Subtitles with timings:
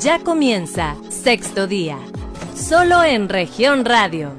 [0.00, 1.98] Ya comienza sexto día,
[2.54, 4.32] solo en región radio.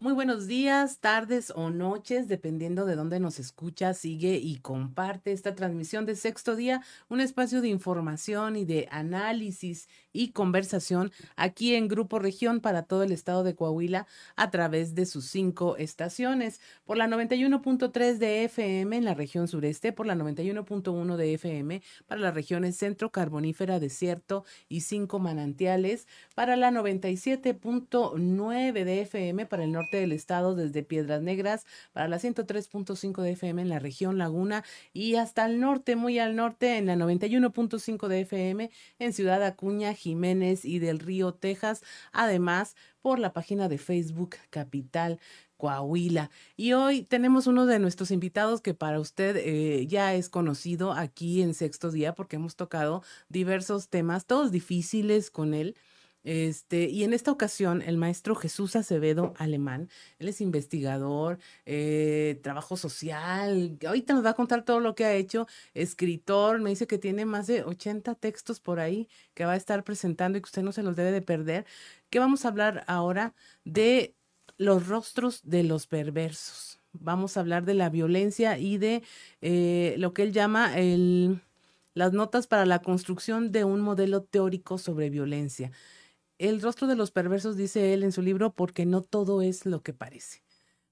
[0.00, 5.54] Muy buenos días, tardes o noches, dependiendo de dónde nos escucha, sigue y comparte esta
[5.54, 11.88] transmisión de sexto día, un espacio de información y de análisis y conversación aquí en
[11.88, 14.06] Grupo Región para todo el estado de Coahuila
[14.36, 19.92] a través de sus cinco estaciones, por la 91.3 de FM en la región sureste,
[19.92, 26.56] por la 91.1 de FM para las regiones centro, carbonífera, desierto y cinco manantiales, para
[26.56, 33.22] la 97.9 de FM para el norte del estado desde Piedras Negras para la 103.5
[33.22, 36.96] de FM en la región Laguna y hasta el norte, muy al norte en la
[36.96, 41.82] 91.5 de FM en Ciudad Acuña, Jiménez y del Río, Texas.
[42.12, 45.18] Además, por la página de Facebook Capital
[45.56, 46.30] Coahuila.
[46.56, 51.40] Y hoy tenemos uno de nuestros invitados que para usted eh, ya es conocido aquí
[51.40, 55.76] en Sexto Día porque hemos tocado diversos temas, todos difíciles con él.
[56.24, 62.76] Este, y en esta ocasión, el maestro Jesús Acevedo Alemán, él es investigador, eh, trabajo
[62.76, 66.98] social, ahorita nos va a contar todo lo que ha hecho, escritor, me dice que
[66.98, 70.62] tiene más de 80 textos por ahí que va a estar presentando y que usted
[70.62, 71.66] no se los debe de perder,
[72.10, 74.14] que vamos a hablar ahora de
[74.58, 76.80] los rostros de los perversos.
[76.92, 79.02] Vamos a hablar de la violencia y de
[79.40, 81.40] eh, lo que él llama el,
[81.94, 85.72] las notas para la construcción de un modelo teórico sobre violencia.
[86.42, 89.84] El rostro de los perversos, dice él en su libro, porque no todo es lo
[89.84, 90.42] que parece.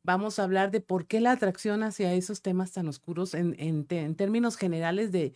[0.05, 3.85] Vamos a hablar de por qué la atracción hacia esos temas tan oscuros en,
[4.15, 5.35] términos generales de,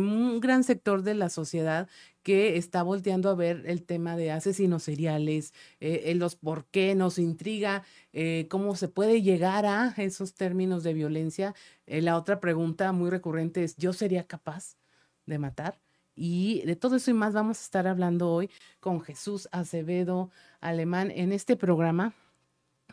[0.00, 1.88] un gran sector de la sociedad
[2.24, 7.20] que está volteando a ver el tema de asesinos seriales, eh, los por qué nos
[7.20, 11.54] intriga, eh, cómo se puede llegar a esos términos de violencia.
[11.86, 14.76] Eh, la otra pregunta muy recurrente es, ¿yo sería capaz
[15.24, 15.78] de matar?
[16.14, 21.10] Y de todo eso y más vamos a estar hablando hoy con Jesús Acevedo Alemán
[21.10, 22.14] en este programa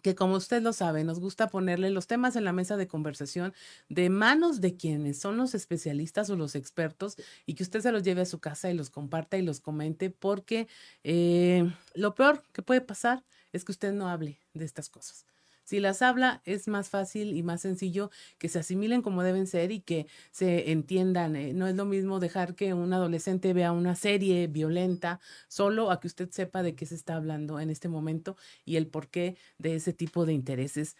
[0.02, 3.54] que como usted lo sabe, nos gusta ponerle los temas en la mesa de conversación
[3.90, 8.04] de manos de quienes son los especialistas o los expertos y que usted se los
[8.04, 10.68] lleve a su casa y los comparta y los comente porque
[11.04, 15.26] eh, lo peor que puede pasar es que usted no hable de estas cosas.
[15.70, 18.10] Si las habla, es más fácil y más sencillo
[18.40, 21.36] que se asimilen como deben ser y que se entiendan.
[21.36, 26.00] Eh, no es lo mismo dejar que un adolescente vea una serie violenta solo a
[26.00, 28.36] que usted sepa de qué se está hablando en este momento
[28.66, 30.96] y el porqué de ese tipo de intereses.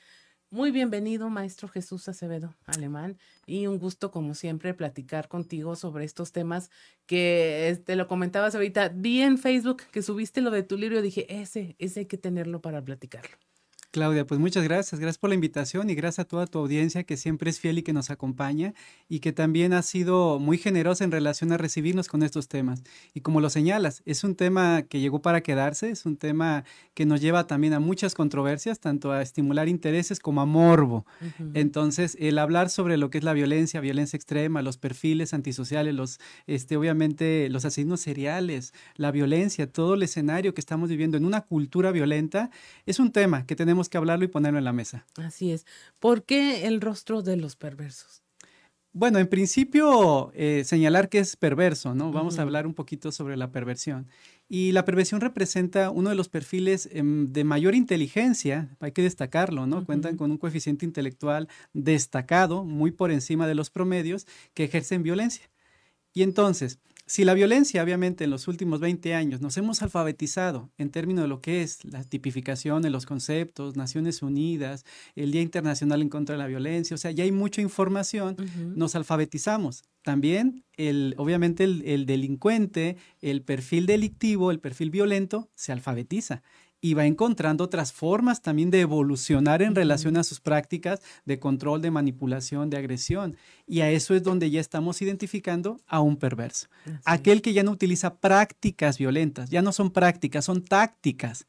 [0.52, 6.32] Muy bienvenido, maestro Jesús Acevedo Alemán, y un gusto, como siempre, platicar contigo sobre estos
[6.32, 6.70] temas
[7.08, 8.90] que te este, lo comentabas ahorita.
[8.90, 12.20] Vi en Facebook que subiste lo de tu libro y dije, ese, ese hay que
[12.20, 13.36] tenerlo para platicarlo.
[13.92, 15.00] Claudia, pues muchas gracias.
[15.00, 17.82] Gracias por la invitación y gracias a toda tu audiencia que siempre es fiel y
[17.82, 18.76] que nos acompaña
[19.08, 22.84] y que también ha sido muy generosa en relación a recibirnos con estos temas.
[23.16, 27.08] Y como lo señalas, es un tema que llegó para quedarse, es un tema que
[27.08, 31.08] nos lleva también a muchas controversias, tanto a estimular intereses como a morbo.
[31.56, 36.20] Entonces, el hablar sobre lo que es la violencia, violencia extrema, los perfiles antisociales, los,
[36.46, 41.42] este, obviamente, los asesinos seriales, la violencia, todo el escenario que estamos viviendo en una
[41.42, 42.52] cultura violenta,
[42.86, 45.06] es un tema que tenemos que hablarlo y ponerlo en la mesa.
[45.16, 45.66] Así es.
[46.00, 48.24] ¿Por qué el rostro de los perversos?
[48.92, 52.12] Bueno, en principio, eh, señalar que es perverso, ¿no?
[52.12, 54.08] Vamos a hablar un poquito sobre la perversión.
[54.48, 59.68] Y la perversión representa uno de los perfiles em, de mayor inteligencia, hay que destacarlo,
[59.68, 59.86] ¿no?
[59.86, 64.26] Cuentan con un coeficiente intelectual destacado, muy por encima de los promedios,
[64.56, 65.52] que ejercen violencia.
[66.14, 66.80] Y entonces,
[67.10, 71.28] si la violencia, obviamente, en los últimos 20 años nos hemos alfabetizado en términos de
[71.28, 76.36] lo que es la tipificación de los conceptos, Naciones Unidas, el Día Internacional en contra
[76.36, 78.38] de la Violencia, o sea, ya hay mucha información,
[78.76, 79.82] nos alfabetizamos.
[80.04, 86.44] También, el, obviamente, el delincuente, el perfil delictivo, el perfil violento, se alfabetiza
[86.82, 91.82] y va encontrando otras formas también de evolucionar en relación a sus prácticas de control,
[91.82, 93.36] de manipulación, de agresión.
[93.68, 96.68] Y a eso es donde ya estamos identificando a un perverso.
[97.06, 101.48] Aquel que ya no utiliza prácticas violentas, ya no son prácticas, son tácticas.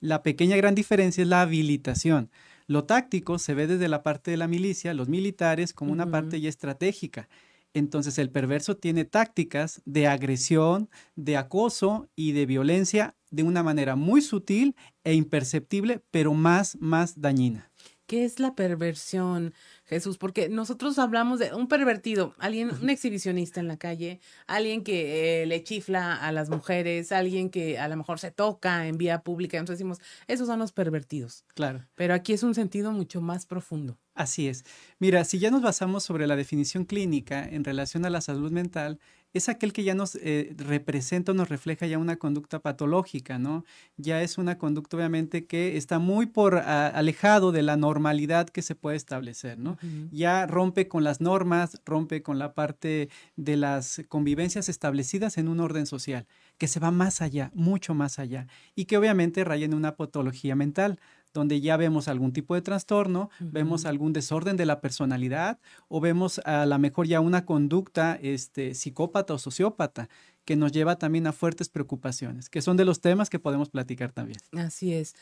[0.00, 2.30] La pequeña gran diferencia es la habilitación.
[2.66, 6.40] Lo táctico se ve desde la parte de la milicia, los militares, como una parte
[6.40, 7.28] ya estratégica.
[7.74, 13.96] Entonces el perverso tiene tácticas de agresión, de acoso y de violencia de una manera
[13.96, 17.72] muy sutil e imperceptible, pero más, más dañina.
[18.06, 19.54] ¿Qué es la perversión,
[19.86, 20.18] Jesús?
[20.18, 25.46] Porque nosotros hablamos de un pervertido, alguien, un exhibicionista en la calle, alguien que eh,
[25.46, 29.56] le chifla a las mujeres, alguien que a lo mejor se toca en vía pública.
[29.56, 31.46] Entonces decimos, esos son los pervertidos.
[31.54, 31.86] Claro.
[31.94, 33.98] Pero aquí es un sentido mucho más profundo.
[34.14, 34.64] Así es.
[34.98, 38.98] Mira, si ya nos basamos sobre la definición clínica en relación a la salud mental,
[39.32, 43.64] es aquel que ya nos eh, representa o nos refleja ya una conducta patológica, ¿no?
[43.96, 48.74] Ya es una conducta obviamente que está muy por alejado de la normalidad que se
[48.74, 49.78] puede establecer, ¿no?
[50.10, 55.60] Ya rompe con las normas, rompe con la parte de las convivencias establecidas en un
[55.60, 56.26] orden social,
[56.58, 60.54] que se va más allá, mucho más allá, y que obviamente raya en una patología
[60.54, 61.00] mental
[61.32, 65.58] donde ya vemos algún tipo de trastorno, vemos algún desorden de la personalidad
[65.88, 70.08] o vemos a lo mejor ya una conducta este, psicópata o sociópata
[70.44, 74.12] que nos lleva también a fuertes preocupaciones, que son de los temas que podemos platicar
[74.12, 74.40] también.
[74.52, 75.14] Así es.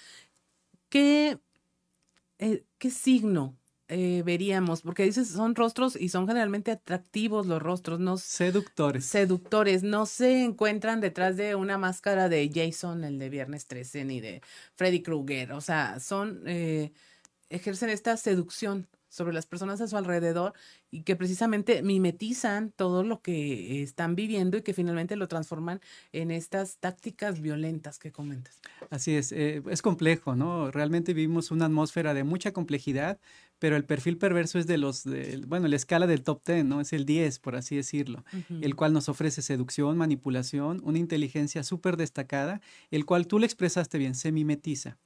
[0.88, 1.38] ¿Qué,
[2.38, 3.59] eh, qué signo
[3.90, 4.82] eh, veríamos?
[4.82, 9.04] Porque dices, son rostros y son generalmente atractivos los rostros, no seductores.
[9.04, 14.20] Seductores, no se encuentran detrás de una máscara de Jason, el de Viernes 13, ni
[14.20, 14.42] de
[14.76, 16.92] Freddy Krueger, o sea, son, eh,
[17.48, 20.54] ejercen esta seducción sobre las personas a su alrededor
[20.90, 25.80] y que precisamente mimetizan todo lo que están viviendo y que finalmente lo transforman
[26.12, 28.60] en estas tácticas violentas que comentas.
[28.88, 30.70] Así es, eh, es complejo, ¿no?
[30.70, 33.18] Realmente vivimos una atmósfera de mucha complejidad,
[33.60, 36.80] pero el perfil perverso es de los, de, bueno, la escala del top 10, ¿no?
[36.80, 38.24] Es el 10, por así decirlo,
[38.60, 42.60] el cual nos ofrece seducción, manipulación, una inteligencia súper destacada,
[42.90, 44.98] el cual tú le expresaste bien, se mimetiza.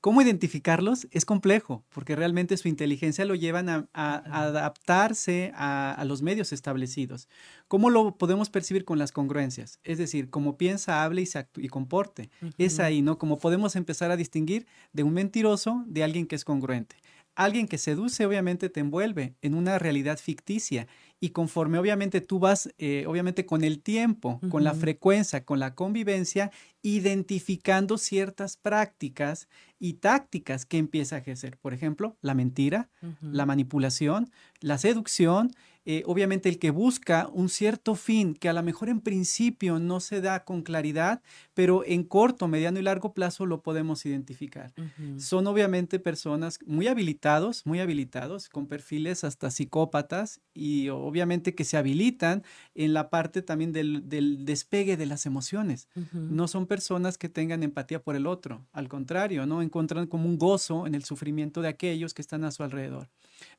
[0.00, 1.08] ¿Cómo identificarlos?
[1.10, 7.28] Es complejo, porque realmente su inteligencia lo llevan a, adaptarse a, los medios establecidos.
[7.66, 9.78] ¿Cómo lo podemos percibir con las congruencias?
[9.84, 12.30] Es decir, cómo piensa, habla y, se y comporte.
[12.58, 13.16] Es ahí, ¿no?
[13.16, 16.96] Como podemos empezar a distinguir de un mentiroso de alguien que es congruente.
[17.34, 20.86] Alguien que seduce obviamente te envuelve en una realidad ficticia.
[21.18, 25.74] Y conforme obviamente tú vas, eh, obviamente con el tiempo, con la frecuencia, con la
[25.74, 26.50] convivencia,
[26.82, 29.48] identificando ciertas prácticas
[29.78, 31.58] y tácticas que empieza a ejercer.
[31.58, 32.90] Por ejemplo, la mentira,
[33.20, 34.30] la manipulación,
[34.60, 35.52] la seducción
[35.84, 40.00] eh, obviamente el que busca un cierto fin que a lo mejor en principio no
[40.00, 41.22] se da con claridad,
[41.54, 44.72] pero en corto, mediano y largo plazo lo podemos identificar.
[45.18, 51.76] Son obviamente personas muy habilitados, muy habilitados, con perfiles hasta psicópatas y obviamente que se
[51.76, 52.44] habilitan
[52.74, 55.88] en la parte también del, despegue de las emociones.
[56.12, 59.62] No son personas que tengan empatía por el otro, al contrario, ¿no?
[59.62, 63.08] Encuentran como un gozo en el sufrimiento de aquellos que están a su alrededor.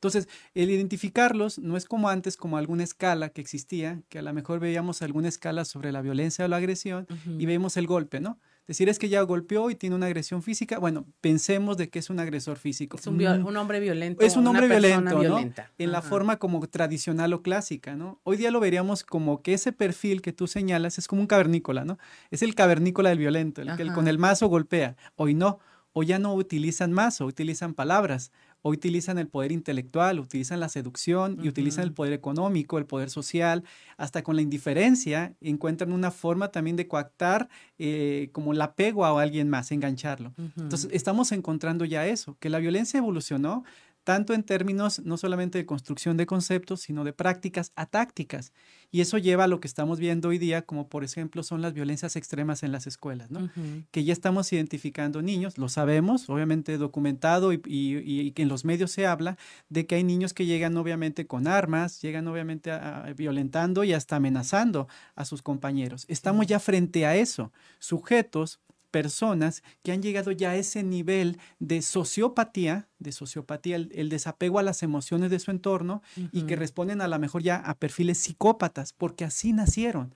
[0.04, 4.34] Entonces, el identificarlos no es como antes, como alguna escala que existía, que a lo
[4.34, 7.06] mejor veíamos alguna escala sobre la violencia o la agresión
[7.38, 8.38] y vemos el golpe, ¿no?
[8.66, 12.08] Decir es que ya golpeó y tiene una agresión física, bueno, pensemos de que es
[12.08, 12.96] un agresor físico.
[12.96, 13.56] Es un, mm.
[13.56, 14.24] hombre violento.
[14.24, 15.38] Es un hombre violento, ¿no?
[15.78, 18.20] En la forma como tradicional o clásica, ¿no?
[18.24, 21.84] Hoy día lo veríamos como que ese perfil que tú señalas es como un cavernícola,
[21.84, 21.98] ¿no?
[22.30, 24.96] Es el cavernícola del violento, el que con el mazo golpea.
[25.16, 25.58] Hoy no,
[25.94, 28.32] hoy ya no utilizan mazo, utilizan palabras
[28.62, 33.10] o utilizan el poder intelectual, utilizan la seducción y utilizan el poder económico, el poder
[33.10, 33.62] social,
[33.96, 37.48] hasta con la indiferencia encuentran una forma también de coactar
[37.78, 40.34] eh, como el apego a alguien más, engancharlo.
[40.56, 43.64] Entonces, estamos encontrando ya eso, que la violencia evolucionó
[44.04, 48.52] tanto en términos no solamente de construcción de conceptos, sino de prácticas a tácticas.
[48.90, 51.72] Y eso lleva a lo que estamos viendo hoy día, como por ejemplo son las
[51.72, 53.50] violencias extremas en las escuelas, ¿no?
[53.90, 58.92] Que ya estamos identificando niños, lo sabemos, obviamente documentado y, y, que en los medios
[58.92, 59.36] se habla
[59.68, 62.70] de que hay niños que llegan obviamente con armas, llegan obviamente
[63.16, 64.86] violentando y hasta amenazando
[65.16, 66.04] a sus compañeros.
[66.08, 68.60] Estamos ya frente a eso, sujetos
[68.94, 74.62] personas que han llegado ya a ese nivel de sociopatía, de sociopatía, el, desapego a
[74.62, 78.92] las emociones de su entorno y que responden a lo mejor ya a perfiles psicópatas,
[78.92, 80.14] porque así nacieron.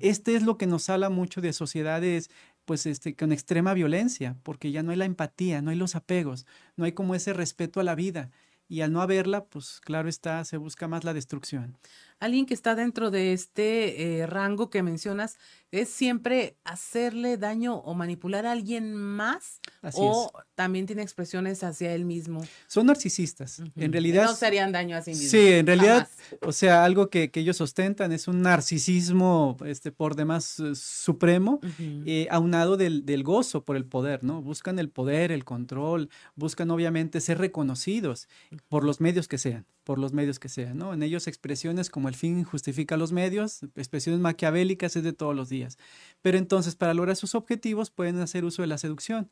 [0.00, 2.28] Este es lo que nos habla mucho de sociedades
[2.66, 6.44] pues este, con extrema violencia, porque ya no hay la empatía, no hay los apegos,
[6.76, 8.30] no hay como ese respeto a la vida.
[8.68, 11.78] Y al no haberla, pues claro está, se busca más la destrucción.
[12.20, 15.38] Alguien que está dentro de este eh, rango que mencionas
[15.70, 19.60] es siempre hacerle daño o manipular a alguien más
[19.94, 22.44] o también tiene expresiones hacia él mismo.
[22.66, 23.62] Son narcisistas.
[23.76, 24.24] En realidad.
[24.24, 25.30] No serían daño a sí mismos.
[25.30, 26.08] Sí, en realidad,
[26.42, 32.26] o sea, algo que, ellos ostentan es un narcisismo este, por demás eh, supremo, eh,
[32.30, 34.42] aunado del, del, gozo por el poder, ¿no?
[34.42, 38.28] Buscan el poder, el control, buscan obviamente ser reconocidos
[38.68, 40.92] por los medios que sean por los medios que sean, ¿no?
[40.92, 45.48] En ellos expresiones como el fin justifica los medios, expresiones maquiavélicas es de todos los
[45.48, 45.78] días.
[46.20, 49.30] Pero entonces, para lograr sus objetivos, pueden hacer uso de la seducción,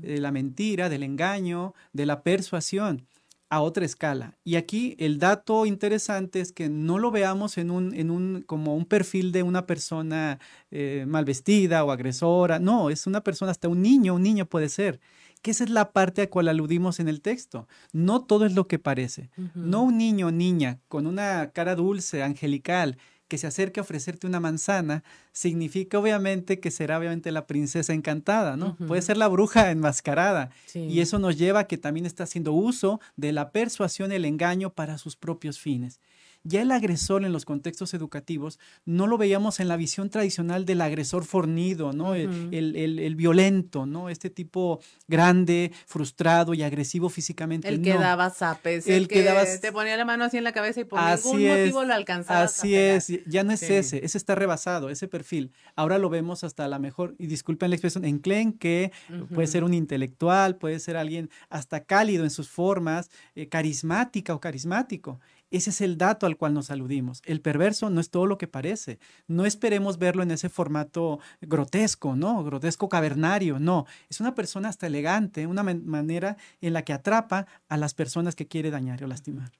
[0.00, 3.06] de la mentira, del engaño, de la persuasión
[3.50, 4.36] a otra escala.
[4.44, 8.76] Y aquí el dato interesante es que no lo veamos en un, en un, como
[8.76, 10.38] un perfil de una persona
[10.70, 12.58] eh, mal vestida o agresora.
[12.58, 15.00] No, es una persona, hasta un niño, un niño puede ser
[15.42, 17.68] que esa es la parte a cual aludimos en el texto.
[17.92, 19.30] No todo es lo que parece.
[19.54, 24.26] No un niño o niña con una cara dulce, angelical, que se acerque a ofrecerte
[24.26, 28.76] una manzana, significa obviamente que será obviamente la princesa encantada, ¿no?
[28.86, 30.50] Puede ser la bruja enmascarada.
[30.74, 34.24] Y eso nos lleva a que también está haciendo uso de la persuasión y el
[34.24, 36.00] engaño para sus propios fines.
[36.44, 40.80] Ya el agresor en los contextos educativos no lo veíamos en la visión tradicional del
[40.80, 42.14] agresor fornido, ¿no?
[42.14, 44.08] el, violento, ¿no?
[44.08, 47.68] Este tipo grande, frustrado y agresivo físicamente.
[47.68, 49.22] El que daba zapes, el, que,
[49.60, 52.42] te ponía la mano así en la cabeza y por ningún motivo lo alcanzaba.
[52.42, 55.52] Así es, ya no es ese, ese está rebasado, ese perfil.
[55.74, 58.92] Ahora lo vemos hasta la mejor, y disculpen la expresión, enclenque,
[59.34, 64.40] puede ser un intelectual, puede ser alguien hasta cálido en sus formas, eh, carismática o
[64.40, 65.20] carismático.
[65.50, 67.20] Ese es el dato al cual nos aludimos.
[67.24, 68.98] El perverso no es todo lo que parece.
[69.26, 72.44] No esperemos verlo en ese formato grotesco, ¿no?
[72.44, 73.86] Grotesco cavernario, no.
[74.08, 78.46] Es una persona hasta elegante, una manera en la que atrapa a las personas que
[78.46, 79.50] quiere dañar o lastimar.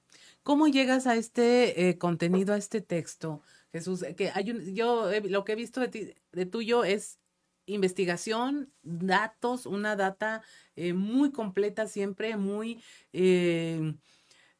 [0.43, 4.05] ¿Cómo llegas a este eh, contenido, a este texto, Jesús?
[4.15, 7.19] Que hay yo lo que he visto de, tuyo es
[7.65, 10.41] investigación, datos, una data
[10.75, 12.81] eh, muy completa siempre, muy...
[13.13, 13.93] Eh,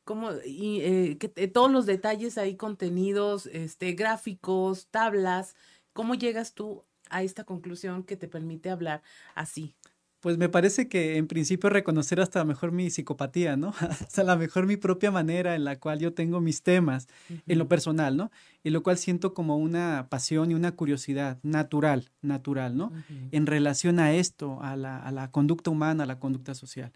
[0.10, 5.56] como y, eh, que, todos los detalles ahí contenidos, este, gráficos, tablas,
[5.94, 9.04] ¿cómo llegas tú a esta conclusión que te permite hablar
[9.36, 9.76] así?
[10.20, 13.72] Pues me parece que en principio reconocer hasta mejor mi psicopatía, ¿no?
[13.80, 17.08] hasta la mejor mi propia manera en la cual yo tengo mis temas
[17.46, 18.32] en lo personal, ¿no?
[18.64, 22.92] En lo cual siento como una pasión y una curiosidad natural, natural, ¿no?
[23.32, 26.92] En relación a esto, a la, a la conducta humana, a la conducta social.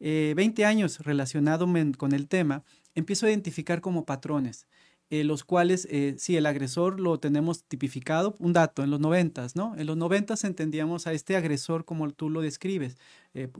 [0.00, 2.64] 20 eh, años relacionado con el tema,
[2.94, 4.66] empiezo a identificar como patrones.
[5.10, 9.56] Eh, los cuales, eh, si el agresor lo tenemos tipificado, un dato, en los noventas,
[9.56, 9.74] ¿no?
[9.76, 12.98] En los noventas entendíamos a este agresor como tú lo describes,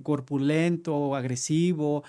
[0.03, 2.05] corpulento, agresivo,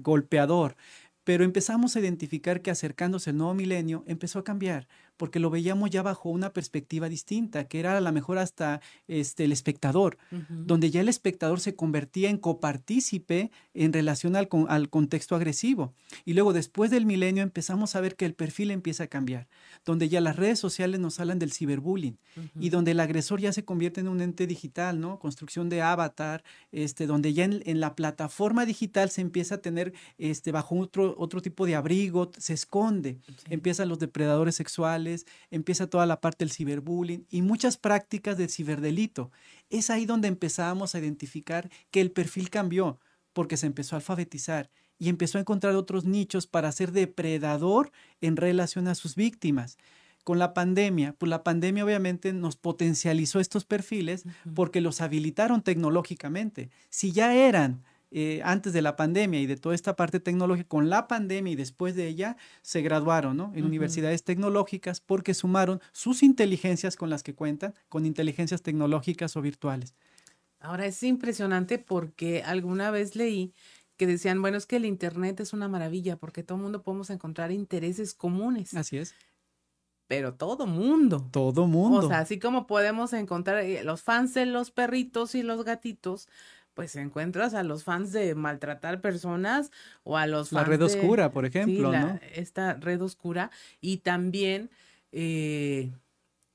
[0.00, 0.76] golpeador
[1.24, 4.88] pero empezamos a identificar que acercándose el nuevo milenio empezó a cambiar,
[5.20, 9.44] porque lo veíamos ya bajo una perspectiva distinta, que era a lo mejor hasta este,
[9.44, 10.16] el espectador,
[10.48, 15.92] donde ya el espectador se convertía en copartícipe en relación al, al contexto agresivo.
[16.24, 19.46] Y luego después del milenio empezamos a ver que el perfil empieza a cambiar,
[19.84, 22.16] donde ya las redes sociales nos hablan del ciberbullying
[22.58, 25.18] y donde el agresor ya se convierte en un ente digital, ¿no?
[25.18, 30.50] Construcción de avatar, este, donde ya en, la plataforma digital se empieza a tener este,
[30.50, 33.18] bajo otro, otro tipo de abrigo, se esconde,
[33.50, 35.09] empiezan los depredadores sexuales,
[35.50, 39.30] empieza toda la parte del ciberbullying y muchas prácticas de ciberdelito.
[39.68, 42.98] Es ahí donde empezamos a identificar que el perfil cambió
[43.32, 47.90] porque se empezó a alfabetizar y empezó a encontrar otros nichos para ser depredador
[48.20, 49.78] en relación a sus víctimas
[50.24, 54.24] con la pandemia, pues la pandemia obviamente nos potencializó estos perfiles
[54.54, 56.70] porque los habilitaron tecnológicamente.
[56.88, 60.90] Si ya eran eh, antes de la pandemia y de toda esta parte tecnológica, con
[60.90, 63.52] la pandemia y después de ella, se graduaron ¿no?
[63.54, 69.42] en universidades tecnológicas porque sumaron sus inteligencias con las que cuentan, con inteligencias tecnológicas o
[69.42, 69.94] virtuales.
[70.58, 73.54] Ahora es impresionante porque alguna vez leí
[73.96, 77.10] que decían, bueno, es que el Internet es una maravilla porque todo el mundo podemos
[77.10, 78.74] encontrar intereses comunes.
[78.74, 79.14] Así es
[80.10, 81.28] pero todo mundo.
[81.30, 81.98] Todo mundo.
[81.98, 86.26] O sea, así como podemos encontrar eh, los fans de los perritos y los gatitos,
[86.80, 89.70] pues encuentras a los fans de maltratar personas
[90.02, 92.18] o a los fans La red oscura, por ejemplo, ¿no?
[92.34, 93.50] Esta red oscura
[93.82, 94.70] y también
[95.12, 95.90] eh,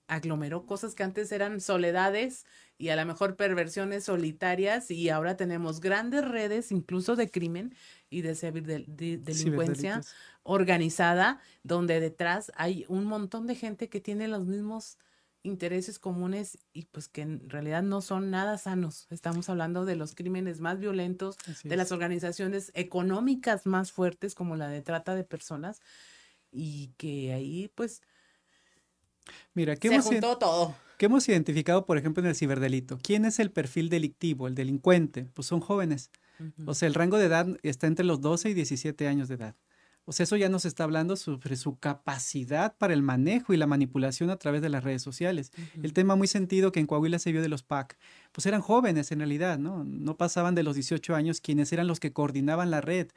[0.07, 2.47] aglomeró cosas que antes eran soledades
[2.79, 7.75] y a lo mejor perversiones solitarias y ahora tenemos grandes redes incluso de crimen
[8.09, 8.33] y de,
[8.87, 10.01] de delincuencia
[10.41, 14.97] organizada donde detrás hay un montón de gente que tiene los mismos
[15.45, 19.07] intereses comunes y pues que en realidad no son nada sanos.
[19.09, 24.67] Estamos hablando de los crímenes más violentos, de las organizaciones económicas más fuertes como la
[24.67, 25.81] de trata de personas
[26.51, 28.01] y que ahí pues
[29.53, 30.75] Mira, ¿qué se hemos, juntó todo.
[30.97, 32.99] ¿Qué hemos identificado, por ejemplo, en el ciberdelito?
[33.01, 35.25] ¿Quién es el perfil delictivo, el delincuente?
[35.33, 36.11] Pues son jóvenes.
[36.65, 39.55] O sea, el rango de edad está entre los 12 y 17 años de edad.
[40.05, 43.65] O sea, eso ya nos está hablando sobre su capacidad para el manejo y la
[43.65, 45.51] manipulación a través de las redes sociales.
[45.81, 47.97] El tema muy sentido que en Coahuila se vio de los PAC,
[48.31, 49.83] pues eran jóvenes en realidad, ¿no?
[49.83, 53.07] No pasaban de los 18 años quienes eran los que coordinaban la red.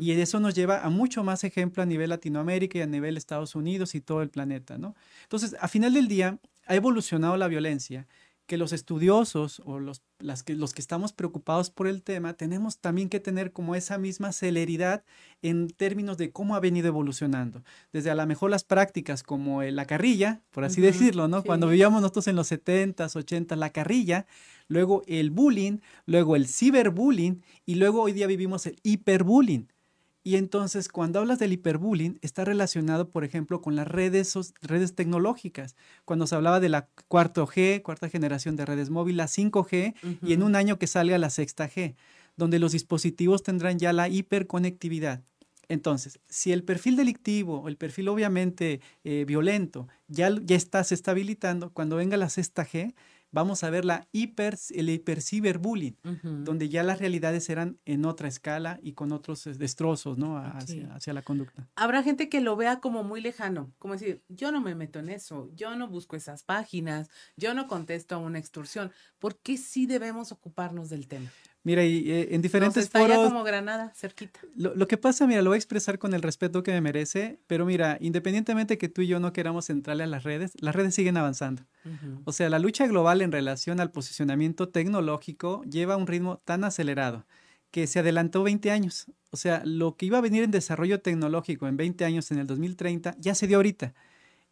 [0.00, 3.54] Y eso nos lleva a mucho más ejemplo a nivel Latinoamérica y a nivel Estados
[3.54, 4.94] Unidos y todo el planeta, ¿no?
[5.22, 8.06] Entonces, a final del día, ha evolucionado la violencia
[8.46, 12.78] que los estudiosos o los, las que, los que estamos preocupados por el tema tenemos
[12.78, 15.04] también que tener como esa misma celeridad
[15.42, 17.62] en términos de cómo ha venido evolucionando.
[17.92, 21.42] Desde a lo mejor las prácticas como la carrilla, por así decirlo, ¿no?
[21.42, 24.26] Cuando vivíamos nosotros en los 70s, 80s, la carrilla,
[24.68, 29.68] luego el bullying, luego el ciberbullying y luego hoy día vivimos el hiperbullying
[30.26, 35.76] Y entonces, cuando hablas del hiperbullying, está relacionado, por ejemplo, con las redes, redes tecnológicas.
[36.06, 40.32] Cuando se hablaba de la cuarto G, cuarta generación de redes móviles, la 5G, y
[40.32, 41.94] en un año que salga la sexta G,
[42.36, 45.22] donde los dispositivos tendrán ya la hiperconectividad.
[45.68, 51.10] Entonces, si el perfil delictivo el perfil obviamente eh, violento ya, ya está se está
[51.12, 52.94] habilitando, cuando venga la sexta G,
[53.34, 58.78] vamos a ver la hiper, el hiperciberbullying, donde ya las realidades eran en otra escala
[58.80, 60.38] y con otros eh, destrozos, ¿no?
[60.38, 61.68] Hacia, hacia, la conducta.
[61.74, 65.08] Habrá gente que lo vea como muy lejano, como decir, yo no me meto en
[65.08, 68.92] eso, yo no busco esas páginas, yo no contesto a una extorsión.
[69.18, 71.30] ¿Por qué sí debemos ocuparnos del tema?
[71.64, 74.38] Mira, y eh, en diferentes Nos está como Granada, cerquita.
[74.54, 77.64] Lo, que pasa, mira, lo voy a expresar con el respeto que me merece, pero
[77.64, 81.16] mira, independientemente que tú y yo no queramos entrarle a las redes, las redes siguen
[81.16, 81.62] avanzando.
[82.24, 87.24] O sea, la lucha global en relación al posicionamiento tecnológico lleva un ritmo tan acelerado
[87.70, 89.06] que se adelantó 20 años.
[89.30, 92.46] O sea, lo que iba a venir en desarrollo tecnológico en 20 años, en el
[92.46, 93.94] 2030, ya se dio ahorita.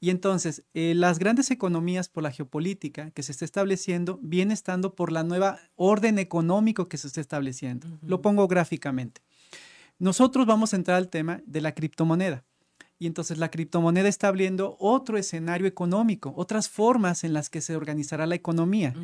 [0.02, 4.96] Y entonces, eh, las grandes economías por la geopolítica que se está estableciendo viene estando
[4.96, 7.86] por la nueva orden económico que se está estableciendo.
[8.02, 9.22] Lo pongo gráficamente.
[10.00, 12.44] Nosotros vamos a entrar al tema de la criptomoneda.
[13.02, 17.74] Y entonces la criptomoneda está abriendo otro escenario económico, otras formas en las que se
[17.74, 18.94] organizará la economía.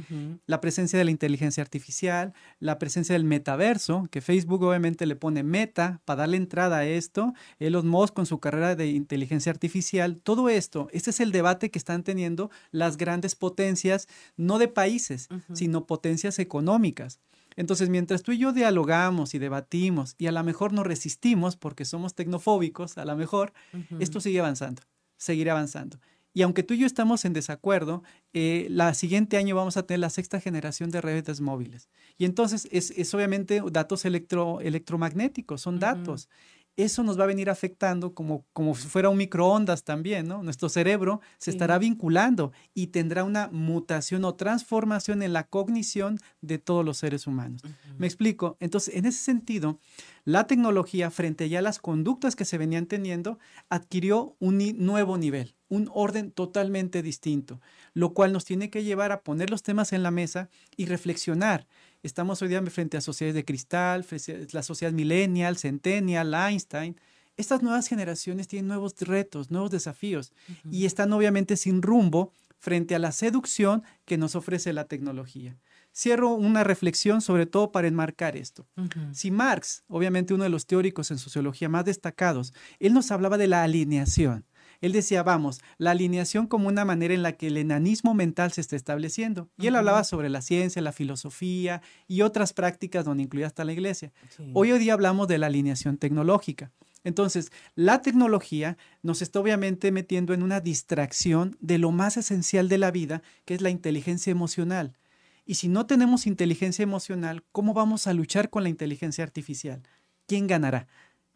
[0.46, 5.42] La presencia de la inteligencia artificial, la presencia del metaverso, que Facebook obviamente le pone
[5.42, 10.48] meta para darle entrada a esto, Elon Musk con su carrera de inteligencia artificial, todo
[10.48, 15.86] esto, este es el debate que están teniendo las grandes potencias, no de países, sino
[15.86, 17.18] potencias económicas.
[17.58, 21.84] Entonces, mientras tú y yo dialogamos y debatimos y a lo mejor nos resistimos porque
[21.84, 23.52] somos tecnofóbicos, a lo mejor,
[23.98, 24.82] esto sigue avanzando,
[25.16, 25.98] seguirá avanzando.
[26.32, 29.98] Y aunque tú y yo estamos en desacuerdo, eh, la siguiente año vamos a tener
[29.98, 31.88] la sexta generación de redes móviles.
[32.16, 36.28] Y entonces es, obviamente datos electro, electromagnéticos, son datos
[36.78, 40.44] eso nos va a venir afectando como, como si fuera un microondas también, ¿no?
[40.44, 46.58] Nuestro cerebro se estará vinculando y tendrá una mutación o transformación en la cognición de
[46.58, 47.62] todos los seres humanos.
[47.98, 48.56] ¿Me explico?
[48.60, 49.80] Entonces, en ese sentido,
[50.24, 55.56] la tecnología, frente ya a las conductas que se venían teniendo, adquirió un nuevo nivel,
[55.68, 57.60] un orden totalmente distinto,
[57.92, 61.66] lo cual nos tiene que llevar a poner los temas en la mesa y reflexionar
[62.02, 64.06] Estamos hoy día frente a sociedades de cristal,
[64.52, 66.96] la sociedad millennial, centennial, Einstein.
[67.36, 70.32] Estas nuevas generaciones tienen nuevos retos, nuevos desafíos
[70.70, 75.56] y están obviamente sin rumbo frente a la seducción que nos ofrece la tecnología.
[75.92, 78.68] Cierro una reflexión sobre todo para enmarcar esto.
[79.12, 83.48] Si Marx, obviamente uno de los teóricos en sociología más destacados, él nos hablaba de
[83.48, 84.44] la alineación.
[84.80, 88.60] Él decía, vamos, la alineación como una manera en la que el enanismo mental se
[88.60, 89.48] está estableciendo.
[89.58, 93.72] Y él hablaba sobre la ciencia, la filosofía y otras prácticas donde incluía hasta la
[93.72, 94.12] iglesia.
[94.54, 96.70] Hoy hoy día hablamos de la alineación tecnológica.
[97.04, 102.78] Entonces, la tecnología nos está obviamente metiendo en una distracción de lo más esencial de
[102.78, 104.96] la vida, que es la inteligencia emocional.
[105.44, 109.82] Y si no tenemos inteligencia emocional, ¿cómo vamos a luchar con la inteligencia artificial?
[110.26, 110.86] ¿Quién ganará?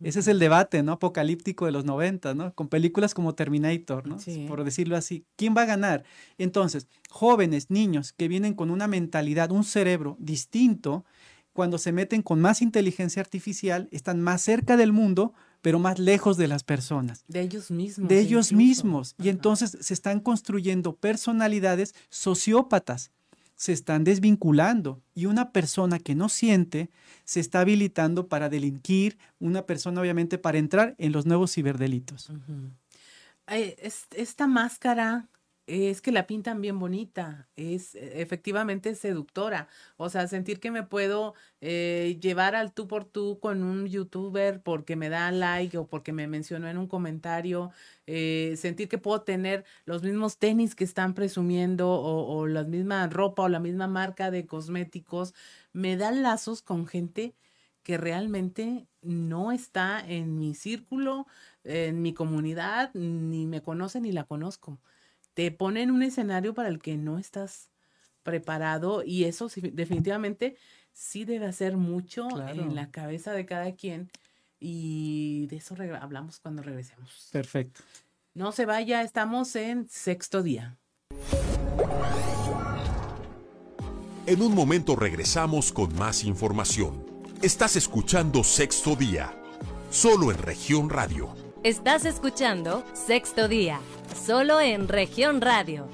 [0.02, 0.92] Ese es el debate, ¿no?
[0.92, 2.54] Apocalíptico de los 90, ¿no?
[2.54, 4.18] Con películas como Terminator, ¿no?
[4.48, 5.24] Por decirlo así.
[5.36, 6.04] ¿Quién va a ganar?
[6.38, 11.04] Entonces, jóvenes, niños que vienen con una mentalidad, un cerebro distinto,
[11.52, 16.36] cuando se meten con más inteligencia artificial, están más cerca del mundo, pero más lejos
[16.36, 17.24] de las personas.
[17.28, 18.08] De ellos mismos.
[18.08, 19.14] De ellos mismos.
[19.22, 23.10] Y entonces se están construyendo personalidades sociópatas
[23.62, 26.90] se están desvinculando y una persona que no siente
[27.22, 32.28] se está habilitando para delinquir, una persona obviamente para entrar en los nuevos ciberdelitos.
[33.46, 35.28] esta máscara
[35.66, 40.82] es que la pintan bien bonita, es e, efectivamente seductora, o sea, sentir que me
[40.82, 45.86] puedo eh, llevar al tú por tú con un youtuber porque me da like o
[45.86, 47.70] porque me mencionó en un comentario,
[48.06, 53.06] eh, sentir que puedo tener los mismos tenis que están presumiendo o, o la misma
[53.08, 55.34] ropa o la misma marca de cosméticos,
[55.72, 57.34] me da lazos con gente
[57.82, 61.26] que realmente no está en mi círculo,
[61.64, 64.80] en mi comunidad, ni me conoce ni la conozco
[65.34, 67.70] te pone en un escenario para el que no estás
[68.22, 70.56] preparado y eso definitivamente
[70.92, 74.10] sí debe hacer mucho en la cabeza de cada quien
[74.60, 77.28] y de eso hablamos cuando regresemos.
[77.32, 77.82] Perfecto.
[78.34, 80.78] No se vaya, estamos en sexto día.
[84.26, 87.04] En un momento regresamos con más información.
[87.42, 89.34] Estás escuchando Sexto Día,
[89.90, 93.78] solo en región radio Estás escuchando Sexto Día,
[94.16, 95.88] solo en región radio.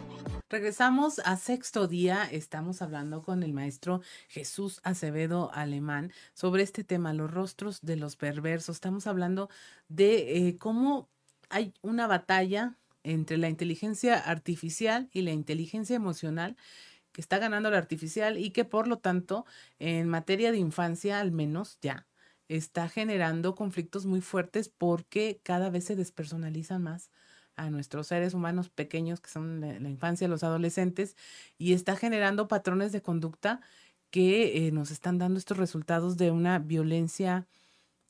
[0.49, 2.25] Regresamos a sexto día.
[2.25, 8.17] Estamos hablando con el maestro Jesús Acevedo Alemán sobre este tema, los rostros de los
[8.17, 8.77] perversos.
[8.77, 9.51] Estamos hablando
[9.89, 11.11] de eh, cómo
[11.51, 16.57] hay una batalla entre la inteligencia artificial y la inteligencia emocional
[17.13, 19.45] que está ganando la artificial y que por lo tanto
[19.79, 22.07] en materia de infancia al menos ya
[22.49, 27.11] está generando conflictos muy fuertes porque cada vez se despersonalizan más
[27.57, 31.17] a nuestros seres humanos pequeños, que son la, infancia, los adolescentes,
[31.59, 33.61] y está generando patrones de conducta
[34.11, 37.47] que eh, nos están dando estos resultados de una violencia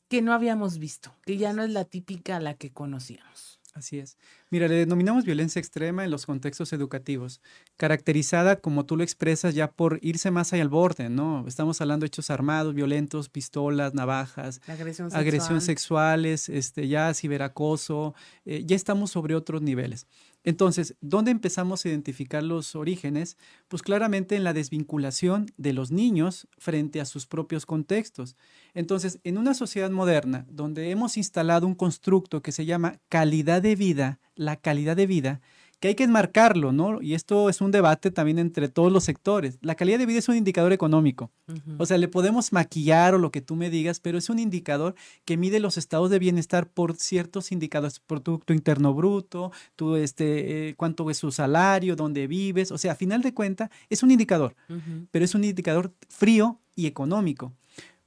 [0.07, 3.58] que no habíamos visto, que ya no es la típica la que conocíamos.
[3.73, 4.17] Así es.
[4.49, 7.39] Mira, le denominamos violencia extrema en los contextos educativos,
[7.77, 11.45] caracterizada, como tú lo expresas, ya por irse más allá al borde, ¿no?
[11.47, 18.63] Estamos hablando de hechos armados, violentos, pistolas, navajas, agresión agresiones sexuales, este, ya ciberacoso, eh,
[18.65, 20.07] ya estamos sobre otros niveles.
[20.43, 23.37] Entonces, ¿dónde empezamos a identificar los orígenes?
[23.67, 28.37] Pues claramente en la desvinculación de los niños frente a sus propios contextos.
[28.73, 33.75] Entonces, en una sociedad moderna donde hemos instalado un constructo que se llama calidad de
[33.75, 35.41] vida, la calidad de vida,
[35.79, 37.01] que hay que enmarcarlo, ¿no?
[37.01, 39.57] Y esto es un debate también entre todos los sectores.
[39.61, 41.31] La calidad de vida es un indicador económico.
[41.77, 44.95] O sea, le podemos maquillar o lo que tú me digas, pero es un indicador
[45.25, 50.75] que mide los estados de bienestar por ciertos indicadores, Producto Interno Bruto, tú, este, eh,
[50.75, 52.71] cuánto es su salario, dónde vives.
[52.71, 54.55] O sea, a final de cuentas, es un indicador,
[55.11, 57.53] pero es un indicador frío y económico.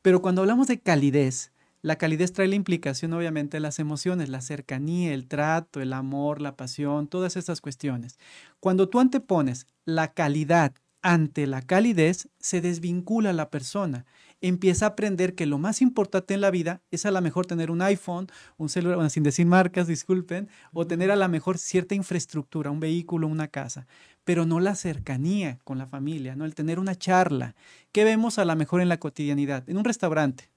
[0.02, 1.51] Pero cuando hablamos de calidez,
[1.82, 6.40] la calidez trae la implicación, obviamente, de las emociones, la cercanía, el trato, el amor,
[6.40, 8.18] la pasión, todas esas cuestiones.
[8.60, 14.06] Cuando tú antepones la calidad ante la calidez, se desvincula la persona.
[14.40, 17.72] Empieza a aprender que lo más importante en la vida es a lo mejor tener
[17.72, 22.70] un iPhone, un celular, sin decir marcas, disculpen, o tener a lo mejor cierta infraestructura,
[22.70, 23.86] un vehículo, una casa
[24.24, 26.44] pero no la cercanía con la familia, ¿no?
[26.44, 27.54] El tener una charla.
[27.90, 29.68] ¿Qué vemos a lo mejor en la cotidianidad?
[29.68, 30.51] En un restaurante,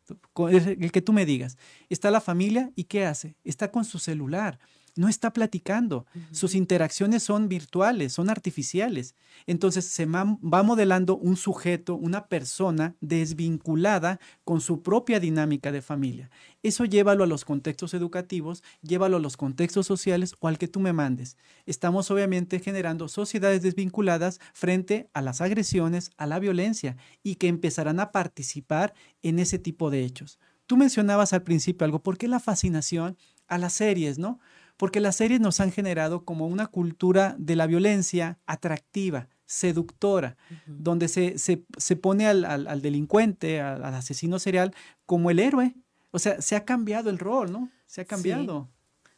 [0.50, 1.58] el que tú me digas,
[1.90, 3.36] está la familia y ¿qué hace?
[3.44, 4.60] Está con su celular
[4.96, 6.06] no está platicando.
[6.32, 9.16] Sus interacciones son virtuales, son artificiales.
[9.46, 16.30] Entonces se va modelando un sujeto, una persona desvinculada con su propia dinámica de familia.
[16.64, 20.80] Eso llévalo a los contextos educativos, llévalo a los contextos sociales o al que tú
[20.80, 21.38] me mandes.
[21.66, 28.00] Estamos obviamente generando sociedades desvinculadas frente a las agresiones, a la violencia y que empezarán
[28.00, 30.40] a participar en ese tipo de hechos.
[30.68, 34.40] Tú mencionabas al principio algo, ¿por qué la fascinación a las series, no?
[34.78, 41.08] Porque las series nos han generado como una cultura de la violencia atractiva, seductora, donde
[41.08, 44.74] se, se, pone al, delincuente, al, asesino serial,
[45.06, 45.76] como el héroe.
[46.12, 47.70] O sea, se ha cambiado el rol, ¿no?
[47.86, 48.70] Se ha cambiado.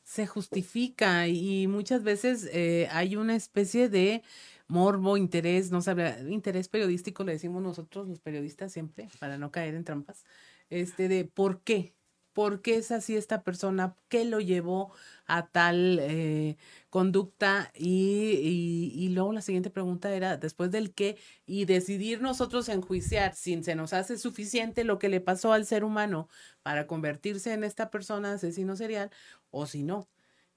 [0.04, 4.24] Se justifica y muchas veces eh, hay una especie de
[4.68, 9.76] morbo, interés, no sabe, interés periodístico, le decimos nosotros los periodistas siempre, para no caer
[9.76, 10.26] en trampas,
[10.70, 11.94] este de por qué,
[12.38, 14.94] por qué es así esta persona, qué lo llevó
[15.26, 16.56] a tal eh,
[16.92, 23.34] conducta y, y, luego la siguiente pregunta era después del qué y decidir nosotros enjuiciar
[23.34, 26.30] si se nos hace suficiente lo que le pasó al ser humano
[26.62, 29.10] para convertirse en esta persona asesino serial
[29.50, 30.08] o si no.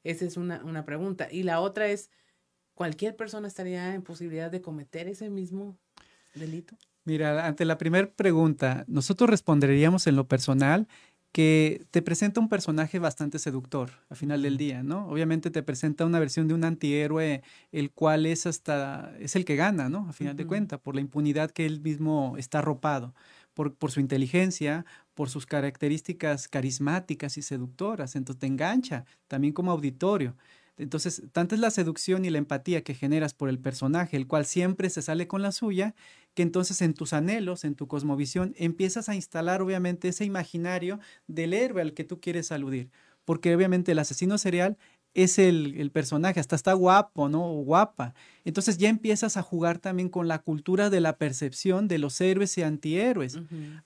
[0.05, 1.29] Esa es una, una pregunta.
[1.33, 2.11] Y la otra es,
[2.75, 5.79] ¿cualquier persona estaría en posibilidad de cometer ese mismo
[6.35, 6.77] delito?
[7.05, 10.87] Mira, ante la primera pregunta, nosotros responderíamos en lo personal
[11.33, 15.07] que te presenta un personaje bastante seductor a final del día, ¿no?
[15.09, 19.57] Obviamente te presenta una versión de un antihéroe, el cual es hasta, es el que
[19.57, 20.09] gana, ¿no?
[20.09, 23.15] A final de cuentas, por la impunidad que él mismo está arropado,
[23.55, 29.71] por, por su inteligencia, por sus características carismáticas y seductoras, entonces te engancha también como
[29.71, 30.37] auditorio.
[30.81, 34.47] Entonces, tanto es la seducción y la empatía que generas por el personaje, el cual
[34.47, 35.95] siempre se sale con la suya,
[36.35, 41.53] que entonces en tus anhelos, en tu cosmovisión, empiezas a instalar obviamente ese imaginario del
[41.53, 42.91] héroe al que tú quieres aludir.
[43.27, 44.79] Porque obviamente el asesino serial
[45.13, 47.45] es el, personaje, hasta está guapo, ¿no?
[47.45, 48.15] O guapa.
[48.45, 52.57] Entonces ya empiezas a jugar también con la cultura de la percepción de los héroes
[52.57, 53.39] y antihéroes.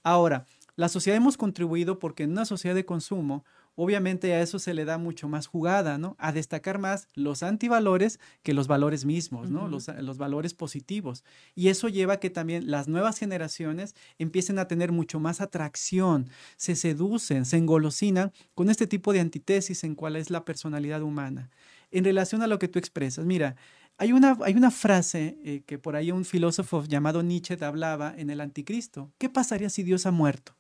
[0.05, 3.45] Ahora, la sociedad hemos contribuido porque en una sociedad de consumo,
[3.77, 6.17] obviamente a eso se le da mucho más jugada, ¿no?
[6.19, 9.69] A destacar más los antivalores que los valores mismos, ¿no?
[9.69, 11.25] los, los, valores positivos.
[11.55, 16.31] Y eso lleva a que también las nuevas generaciones empiecen a tener mucho más atracción,
[16.57, 21.51] se seducen, se engolosinan con este tipo de antitesis en cuál es la personalidad humana.
[21.91, 23.57] En relación a lo que tú expresas, mira,
[23.97, 28.31] hay una, hay una frase eh, que por ahí un filósofo llamado Nietzsche hablaba en
[28.31, 29.13] el Anticristo.
[29.19, 30.57] ¿Qué pasaría si Dios ha muerto?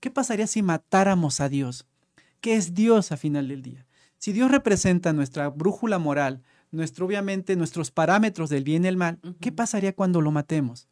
[0.00, 1.87] ¿Qué pasaría si matáramos a Dios?
[2.40, 3.86] ¿Qué es Dios a final del día?
[4.16, 9.18] Si Dios representa nuestra brújula moral, nuestro, obviamente, nuestros parámetros del bien y el mal,
[9.40, 10.88] ¿qué pasaría cuando lo matemos?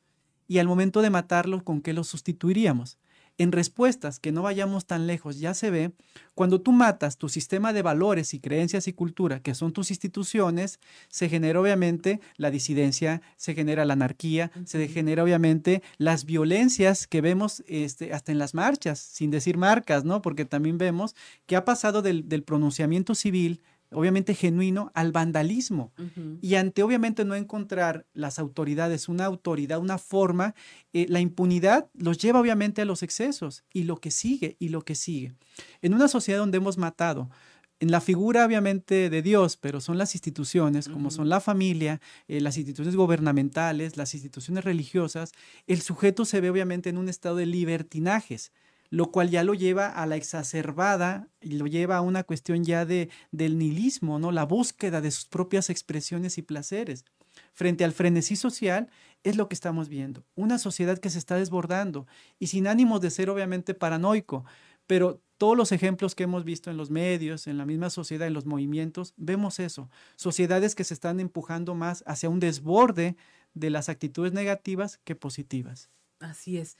[0.48, 2.98] Y al momento de matarlo, ¿con qué lo sustituiríamos?
[3.38, 5.92] En respuestas que no vayamos tan lejos, ya se ve,
[6.34, 10.80] cuando tú matas tu sistema de valores y creencias y cultura, que son tus instituciones,
[11.08, 17.20] se genera obviamente la disidencia, se genera la anarquía, se genera obviamente las violencias que
[17.20, 20.22] vemos este, hasta en las marchas, sin decir marcas, ¿no?
[20.22, 23.60] Porque también vemos que ha pasado del, del pronunciamiento civil
[23.92, 25.92] obviamente genuino, al vandalismo.
[26.40, 30.54] Y ante obviamente no encontrar las autoridades una autoridad, una forma,
[30.92, 34.82] eh, la impunidad los lleva obviamente a los excesos y lo que sigue y lo
[34.82, 35.34] que sigue.
[35.82, 37.30] En una sociedad donde hemos matado,
[37.78, 42.40] en la figura obviamente de Dios, pero son las instituciones, como son la familia, eh,
[42.40, 45.32] las instituciones gubernamentales, las instituciones religiosas,
[45.66, 48.52] el sujeto se ve obviamente en un estado de libertinajes
[48.90, 52.84] lo cual ya lo lleva a la exacerbada y lo lleva a una cuestión ya
[52.84, 54.32] de, del nihilismo, ¿no?
[54.32, 57.04] La búsqueda de sus propias expresiones y placeres.
[57.52, 58.88] Frente al frenesí social
[59.22, 62.06] es lo que estamos viendo, una sociedad que se está desbordando
[62.38, 64.44] y sin ánimos de ser obviamente paranoico,
[64.86, 68.34] pero todos los ejemplos que hemos visto en los medios, en la misma sociedad, en
[68.34, 73.16] los movimientos, vemos eso, sociedades que se están empujando más hacia un desborde
[73.54, 75.90] de las actitudes negativas que positivas.
[76.20, 76.76] Así es.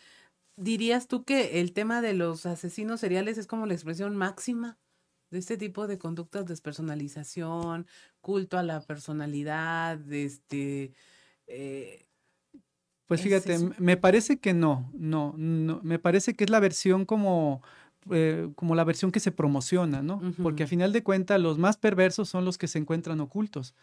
[0.57, 4.79] ¿Dirías tú que el tema de los asesinos seriales es como la expresión máxima
[5.31, 7.87] de este tipo de conductas, despersonalización,
[8.21, 10.92] culto a la personalidad, este...
[11.47, 12.07] Eh,
[13.07, 17.62] pues fíjate, me parece que no, no, no, me parece que es la versión como,
[18.11, 20.21] eh, como la versión que se promociona, ¿no?
[20.42, 23.77] Porque a final de cuentas los más perversos son los que se encuentran ocultos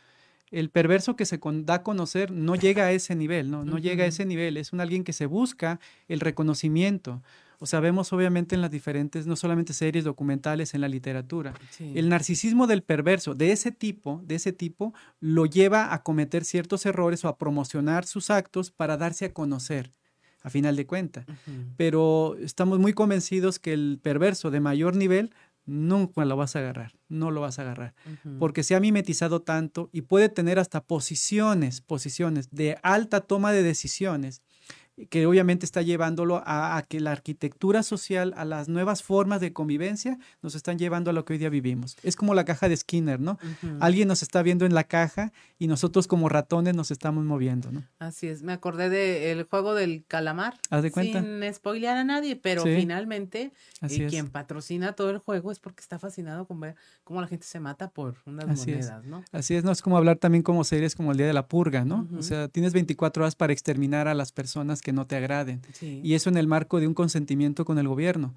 [0.54, 3.66] el perverso que se da a conocer no llega a ese nivel, ¿no?
[3.66, 7.24] No llega a ese nivel, es un alguien que se busca el reconocimiento.
[7.58, 11.54] O sea, vemos obviamente en las diferentes, no solamente series documentales, en la literatura.
[11.80, 16.86] El narcisismo del perverso, de ese tipo, de ese tipo, lo lleva a cometer ciertos
[16.86, 19.92] errores o a promocionar sus actos para darse a conocer,
[20.44, 21.26] a final de cuentas.
[21.78, 25.32] Pero estamos muy convencidos que el perverso de mayor nivel
[25.66, 27.96] nunca lo vas a agarrar, no lo vas a agarrar,
[28.40, 33.64] porque se ha mimetizado tanto y puede tener hasta posiciones, posiciones de alta toma de
[33.64, 34.42] decisiones
[35.10, 40.20] que obviamente está llevándolo a, que la arquitectura social, a las nuevas formas de convivencia,
[40.42, 41.98] nos están llevando a lo que hoy día vivimos.
[42.04, 43.40] Es como la caja de Skinner, ¿no?
[43.80, 47.84] Alguien nos está viendo en la caja y nosotros como ratones nos estamos moviendo, ¿no?
[47.98, 50.56] Así es, me acordé del juego del calamar.
[50.70, 51.22] ¿Haz de cuenta?
[51.22, 53.52] Sin spoilear a nadie, pero finalmente
[53.82, 57.48] eh, quien patrocina todo el juego es porque está fascinado con ver cómo la gente
[57.48, 59.24] se mata por unas monedas, ¿no?
[59.32, 61.84] Así es, no es como hablar también como series como el Día de la Purga,
[61.84, 62.08] ¿no?
[62.18, 65.62] O sea, tienes 24 horas para exterminar a las personas que no te agraden.
[65.82, 68.34] Y eso en el marco de un consentimiento con el gobierno.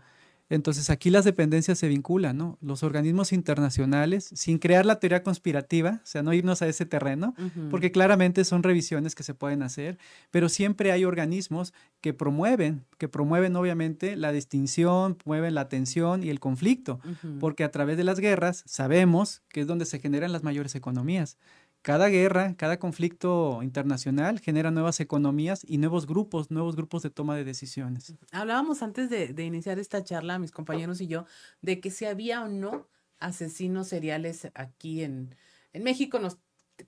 [0.49, 2.57] Entonces aquí las dependencias se vinculan, ¿no?
[2.61, 7.35] Los organismos internacionales, sin crear la teoría conspirativa, o sea, no irnos a ese terreno,
[7.69, 9.99] porque claramente son revisiones que se pueden hacer,
[10.31, 16.31] pero siempre hay organismos que promueven, que promueven obviamente la distinción, promueven la tensión y
[16.31, 17.01] el conflicto,
[17.41, 21.39] porque a través de las guerras sabemos que es donde se generan las mayores economías
[21.87, 27.37] cada guerra, cada conflicto internacional genera nuevas economías y nuevos grupos, nuevos grupos de toma
[27.37, 28.13] de decisiones.
[28.33, 31.27] Hablábamos antes de, iniciar esta charla, mis compañeros y yo,
[31.63, 32.89] de que si había o no
[33.21, 35.37] asesinos seriales aquí en,
[35.73, 36.19] en México.
[36.19, 36.39] Nos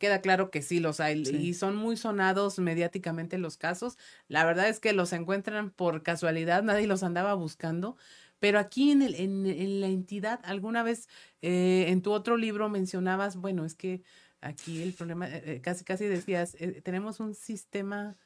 [0.01, 3.99] queda claro que sí los hay y son muy sonados mediáticamente los casos.
[4.27, 7.97] La verdad es que los encuentran por casualidad, nadie los andaba buscando.
[8.41, 11.09] Pero aquí en, el, en, la entidad, alguna vez
[11.41, 14.03] eh, en tu otro libro mencionabas, bueno, es que
[14.41, 18.17] Aquí el problema, eh, eh, casi casi decías, eh, tenemos un sistema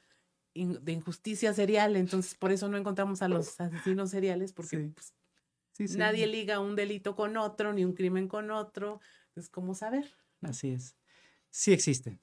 [0.54, 5.14] de injusticia serial, entonces por eso no encontramos a los asesinos seriales, porque pues,
[5.96, 9.00] nadie liga un delito con otro, ni un crimen con otro.
[9.34, 10.12] Es como saber.
[10.42, 10.94] Así es.
[11.50, 12.18] Sí existe.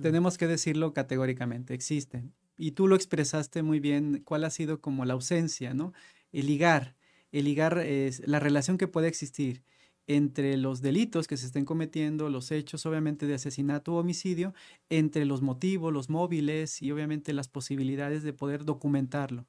[0.00, 2.24] Tenemos que decirlo categóricamente, existe.
[2.56, 5.92] Y tú lo expresaste muy bien, cuál ha sido como la ausencia, ¿no?
[6.30, 6.94] El ligar,
[7.32, 9.64] el ligar es la relación que puede existir
[10.06, 14.54] entre los delitos que se estén cometiendo, los hechos obviamente de asesinato o homicidio,
[14.90, 19.46] entre los motivos, los móviles y obviamente las posibilidades de poder documentarlo.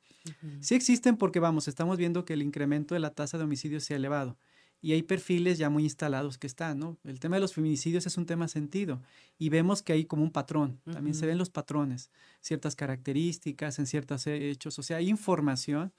[0.59, 3.93] Sí existen porque vamos, estamos viendo que el incremento de la tasa de homicidios se
[3.93, 4.37] ha elevado
[4.83, 6.97] y hay perfiles ya muy instalados que están, ¿no?
[7.05, 9.01] El tema de los feminicidios es un tema sentido
[9.39, 12.11] y vemos que hay como un patrón, también se ven los patrones,
[12.41, 15.93] ciertas características en ciertos hechos, o sea, hay información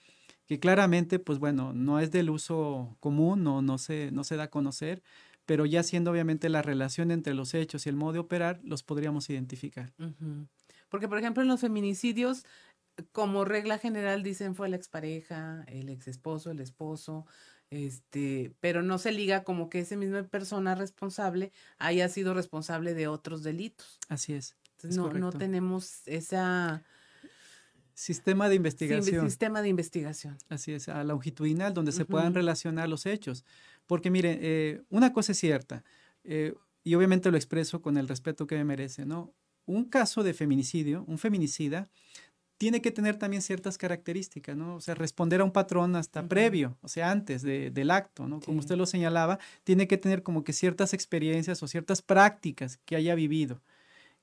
[0.47, 4.45] que claramente, pues bueno, no es del uso común, no, no, se, no se da
[4.45, 5.03] a conocer,
[5.47, 8.83] pero ya siendo obviamente la relación entre los hechos y el modo de operar, los
[8.83, 9.93] podríamos identificar.
[10.89, 12.45] Porque, por ejemplo, en los feminicidios,
[13.13, 17.27] como regla general dicen fue la expareja, el ex esposo, el esposo,
[17.71, 23.09] este, pero no se liga como que esa misma persona responsable haya sido responsable de
[23.09, 23.99] otros delitos.
[24.09, 24.57] Así es.
[24.77, 26.85] Entonces, no, no tenemos esa
[27.95, 29.25] sistema de investigación.
[29.27, 30.37] sistema de investigación.
[30.49, 33.45] Así es, a longitudinal, donde se puedan relacionar los hechos.
[33.87, 35.85] Porque mire, eh, una cosa es cierta,
[36.25, 39.33] eh, y obviamente lo expreso con el respeto que me merece, ¿no?
[39.67, 41.89] Un caso de feminicidio, un feminicida,
[42.59, 44.77] tiene que tener también ciertas características, ¿no?
[44.77, 48.41] O sea, responder a un patrón hasta previo, o sea, antes del acto, ¿no?
[48.41, 52.97] Como usted lo señalaba, tiene que tener como que ciertas experiencias o ciertas prácticas que
[52.97, 53.61] haya vivido.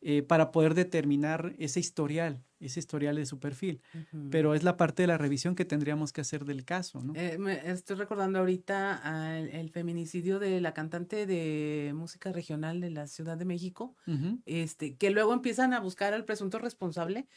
[0.04, 3.84] Eh, para poder determinar ese historial, ese historial de su perfil.
[4.32, 7.14] Pero es la parte de la revisión que tendríamos que hacer del caso, ¿no?
[7.16, 13.06] Eh, me estoy recordando ahorita el, feminicidio de la cantante de música regional de la
[13.06, 13.96] Ciudad de México,
[14.48, 17.28] este, que luego empiezan a buscar al presunto responsable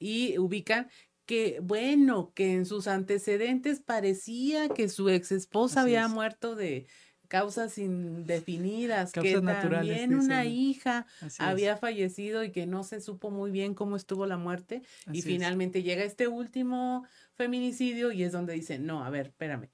[0.00, 0.88] y ubican
[1.24, 6.86] que, bueno, que en sus antecedentes parecía que su ex esposa había muerto de
[7.28, 11.06] causas indefinidas, que también una hija
[11.38, 14.82] había fallecido y que no se supo muy bien cómo estuvo la muerte.
[15.12, 19.68] y finalmente llega este último feminicidio y es donde dicen, no, a ver, espérame.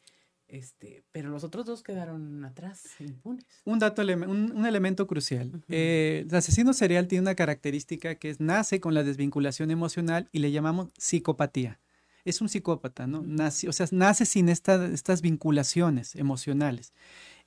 [0.46, 3.44] Este, pero los otros dos quedaron atrás, impunes.
[3.64, 5.64] Un dato, un, elemento crucial.
[5.68, 10.40] Eh, el asesino serial tiene una característica que es nace con la desvinculación emocional y
[10.40, 11.80] le llamamos psicopatía.
[12.24, 13.22] Es un psicópata, ¿no?
[13.26, 16.92] Nace, o sea, nace sin estas vinculaciones emocionales.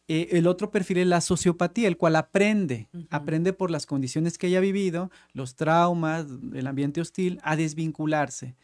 [0.10, 4.48] Eh, el otro perfil es la sociopatía, el cual aprende, aprende por las condiciones que
[4.48, 8.56] haya vivido, los traumas, el ambiente hostil, a desvincularse.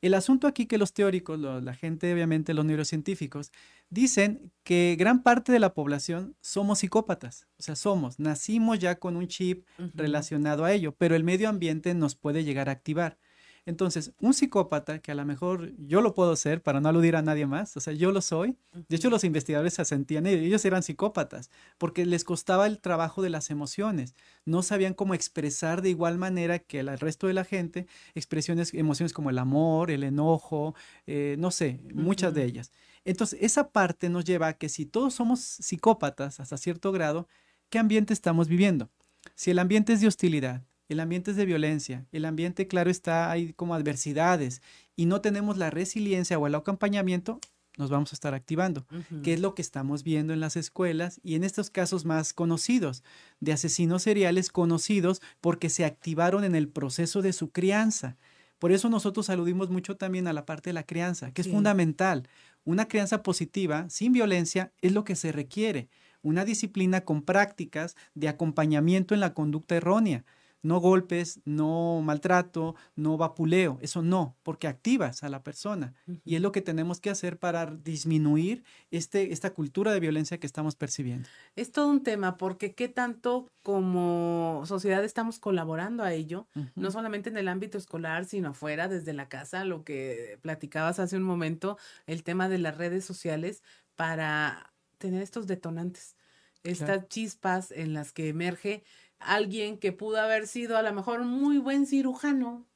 [0.00, 3.52] El asunto aquí que los teóricos, la gente, obviamente los neurocientíficos,
[3.88, 9.16] dicen que gran parte de la población somos psicópatas, o sea, somos, nacimos ya con
[9.16, 13.18] un chip relacionado a ello, pero el medio ambiente nos puede llegar a activar.
[13.64, 17.22] Entonces, un psicópata, que a lo mejor yo lo puedo ser para no aludir a
[17.22, 18.56] nadie más, o sea, yo lo soy.
[18.88, 21.48] De hecho, los investigadores se sentían, ellos eran psicópatas,
[21.78, 24.16] porque les costaba el trabajo de las emociones.
[24.44, 29.12] No sabían cómo expresar de igual manera que el resto de la gente expresiones, emociones
[29.12, 30.74] como el amor, el enojo,
[31.06, 32.72] eh, no sé, muchas de ellas.
[33.04, 37.28] Entonces, esa parte nos lleva a que si todos somos psicópatas hasta cierto grado,
[37.70, 38.90] ¿qué ambiente estamos viviendo?
[39.34, 40.62] Si el ambiente es de hostilidad,
[40.92, 44.62] el ambiente es de violencia, el ambiente, claro, está ahí como adversidades
[44.96, 47.40] y no tenemos la resiliencia o el acompañamiento,
[47.78, 48.86] nos vamos a estar activando,
[49.22, 53.02] que es lo que estamos viendo en las escuelas y en estos casos más conocidos,
[53.40, 58.18] de asesinos seriales conocidos porque se activaron en el proceso de su crianza.
[58.58, 62.28] Por eso nosotros aludimos mucho también a la parte de la crianza, que es fundamental.
[62.64, 65.88] Una crianza positiva, sin violencia, es lo que se requiere.
[66.20, 70.24] Una disciplina con prácticas de acompañamiento en la conducta errónea
[70.62, 75.94] no golpes, no maltrato, no vapuleo, eso no, porque activas a la persona.
[76.24, 80.46] Y es lo que tenemos que hacer para disminuir este, esta cultura de violencia que
[80.46, 81.28] estamos percibiendo.
[81.56, 87.28] Es todo un tema, porque qué tanto como sociedad estamos colaborando a ello, no solamente
[87.28, 91.76] en el ámbito escolar, sino afuera, desde la casa, lo que platicabas hace un momento,
[92.06, 93.62] el tema de las redes sociales,
[93.96, 96.16] para tener estos detonantes,
[96.62, 98.84] estas chispas en las que emerge
[99.24, 102.66] alguien que pudo haber sido a lo mejor un muy buen cirujano,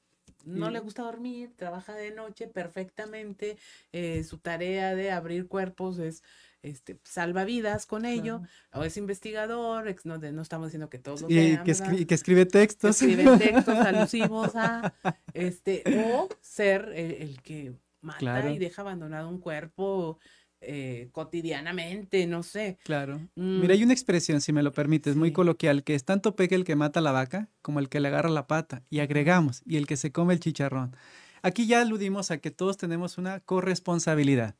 [0.44, 3.58] no le gusta dormir, trabaja de noche perfectamente,
[3.92, 6.22] eh, su tarea de abrir cuerpos es
[6.62, 11.28] este, salva vidas con ello, o es investigador, no, no, estamos diciendo que todos lo
[11.30, 13.02] y, que, escribe textos.
[13.02, 14.94] escribe textos alusivos a,
[15.32, 20.18] este, o ser el, que mata y deja abandonado un cuerpo
[20.66, 22.78] eh, cotidianamente, no sé.
[22.84, 23.20] Claro.
[23.36, 23.60] Mm.
[23.60, 26.64] Mira, hay una expresión, si me lo permites, muy coloquial, que es tanto peque el
[26.64, 28.82] que mata la vaca como el que le agarra la pata.
[28.90, 30.96] Y agregamos, y el que se come el chicharrón.
[31.42, 34.56] Aquí ya aludimos a que todos tenemos una corresponsabilidad.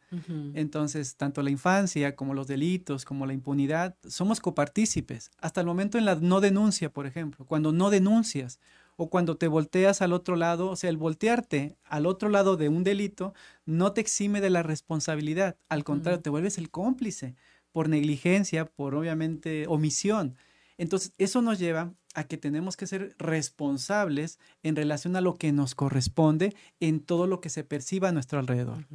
[0.55, 5.33] Entonces, tanto la infancia como los delitos, como la impunidad, somos copartícipes.
[5.41, 8.61] Hasta el momento en la no denuncia, por ejemplo, cuando no denuncias
[8.97, 12.69] o cuando te volteas al otro lado, o sea, el voltearte al otro lado de
[12.69, 17.37] un delito no te exime de la responsabilidad, al contrario, te vuelves el cómplice
[17.73, 20.37] por negligencia, por obviamente omisión.
[20.79, 25.53] Entonces, eso nos lleva a que tenemos que ser responsables en relación a lo que
[25.53, 28.87] nos corresponde en todo lo que se perciba a nuestro alrededor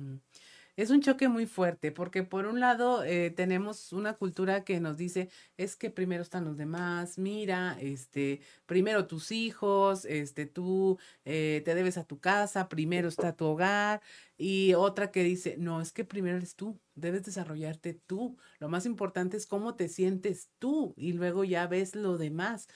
[0.76, 4.98] es un choque muy fuerte porque por un lado eh, tenemos una cultura que nos
[4.98, 11.62] dice es que primero están los demás, mira, este, primero tus hijos, este, tú eh,
[11.66, 14.02] te debes a tu casa, primero está tu hogar
[14.38, 18.86] y otra que dice, no, es que primero eres tú, debes desarrollarte tú, lo más
[18.86, 22.68] importante es cómo te sientes tú y luego ya ves lo demás.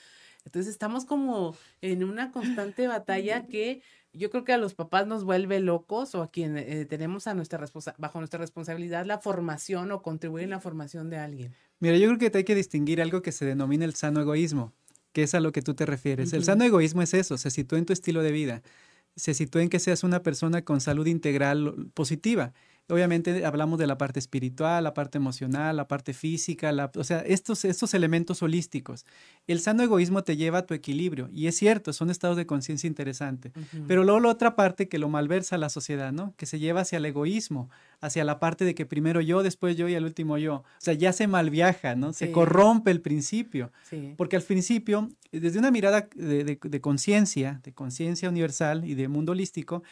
[0.46, 3.82] Entonces estamos como en una constante batalla que
[4.16, 7.34] yo creo que a los papás nos vuelve locos o a quien eh, tenemos a
[7.34, 7.64] nuestra
[7.98, 11.54] bajo nuestra responsabilidad la formación o contribuir en la formación de alguien.
[11.78, 14.72] Mira, yo creo que te hay que distinguir algo que se denomina el sano egoísmo,
[15.12, 16.32] que es a lo que tú te refieres.
[16.32, 18.62] El sano egoísmo es eso, se sitúa en tu estilo de vida,
[19.14, 22.52] se sitúa en que seas una persona con salud integral positiva.
[22.88, 27.18] Obviamente hablamos de la parte espiritual, la parte emocional, la parte física, la, o sea,
[27.20, 29.04] estos, estos elementos holísticos.
[29.48, 32.86] El sano egoísmo te lleva a tu equilibrio y es cierto, son estados de conciencia
[32.86, 33.52] interesantes.
[33.88, 36.34] Pero luego la otra parte que lo malversa la sociedad, ¿no?
[36.36, 37.70] Que se lleva hacia el egoísmo,
[38.00, 40.54] hacia la parte de que primero yo, después yo y al último yo.
[40.54, 42.12] O sea, ya se malviaja, ¿no?
[42.12, 43.72] Se corrompe el principio.
[44.16, 49.32] Porque al principio, desde una mirada de, de conciencia, de conciencia universal y de mundo
[49.32, 49.82] holístico,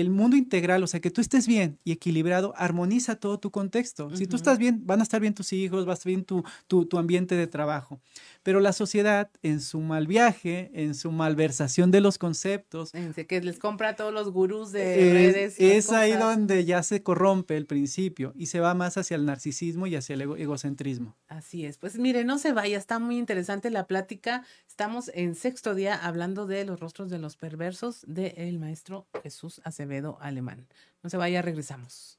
[0.00, 4.14] el mundo integral, o sea, que tú estés bien y equilibrado, armoniza todo tu contexto.
[4.16, 6.44] Si tú estás bien, van a estar bien tus hijos, va a estar bien tu,
[6.66, 8.00] tu, ambiente de trabajo.
[8.44, 12.92] Pero la sociedad, en su mal viaje, en su malversación de los conceptos.
[12.92, 15.56] Que les compra a todos los gurús de redes.
[15.58, 19.86] Es ahí donde ya se corrompe el principio y se va más hacia el narcisismo
[19.86, 21.16] y hacia el egocentrismo.
[21.26, 21.78] Así es.
[21.78, 24.44] Pues mire, no se vaya, está muy interesante la plática.
[24.68, 30.18] Estamos en sexto día hablando de los rostros de los perversos del maestro Jesús Acevedo
[30.20, 30.68] Alemán.
[31.02, 32.18] No se vaya, regresamos.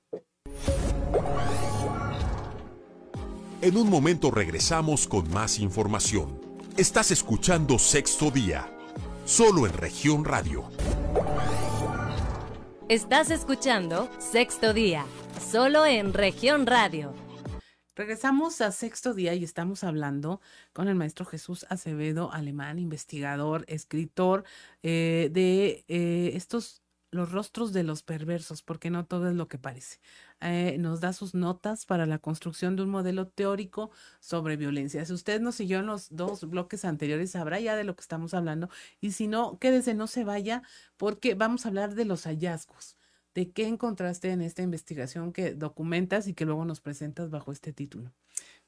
[3.61, 6.41] En un momento regresamos con más información.
[6.75, 8.69] Estás escuchando Sexto Día,
[9.25, 10.69] solo en región radio.
[12.89, 15.05] Estás escuchando Sexto Día,
[15.51, 17.13] solo en región radio.
[17.95, 20.41] Regresamos a sexto día y estamos hablando
[20.73, 24.43] con el maestro Jesús Acevedo, alemán, investigador, escritor
[24.83, 26.81] eh, de eh, estos
[27.15, 29.99] los rostros de los perversos, porque no todo es lo que parece.
[30.47, 33.89] Eh, nos da sus notas para la construcción de un modelo teórico
[34.19, 35.03] sobre violencia.
[35.05, 38.33] Si usted nos siguió en los dos bloques anteriores, sabrá ya de lo que estamos
[38.35, 38.69] hablando.
[39.01, 40.61] Y si no, quédese, no se vaya,
[40.97, 42.95] porque vamos a hablar de los hallazgos
[43.35, 47.73] de qué encontraste en esta investigación que documentas y que luego nos presentas bajo este
[47.73, 48.11] título.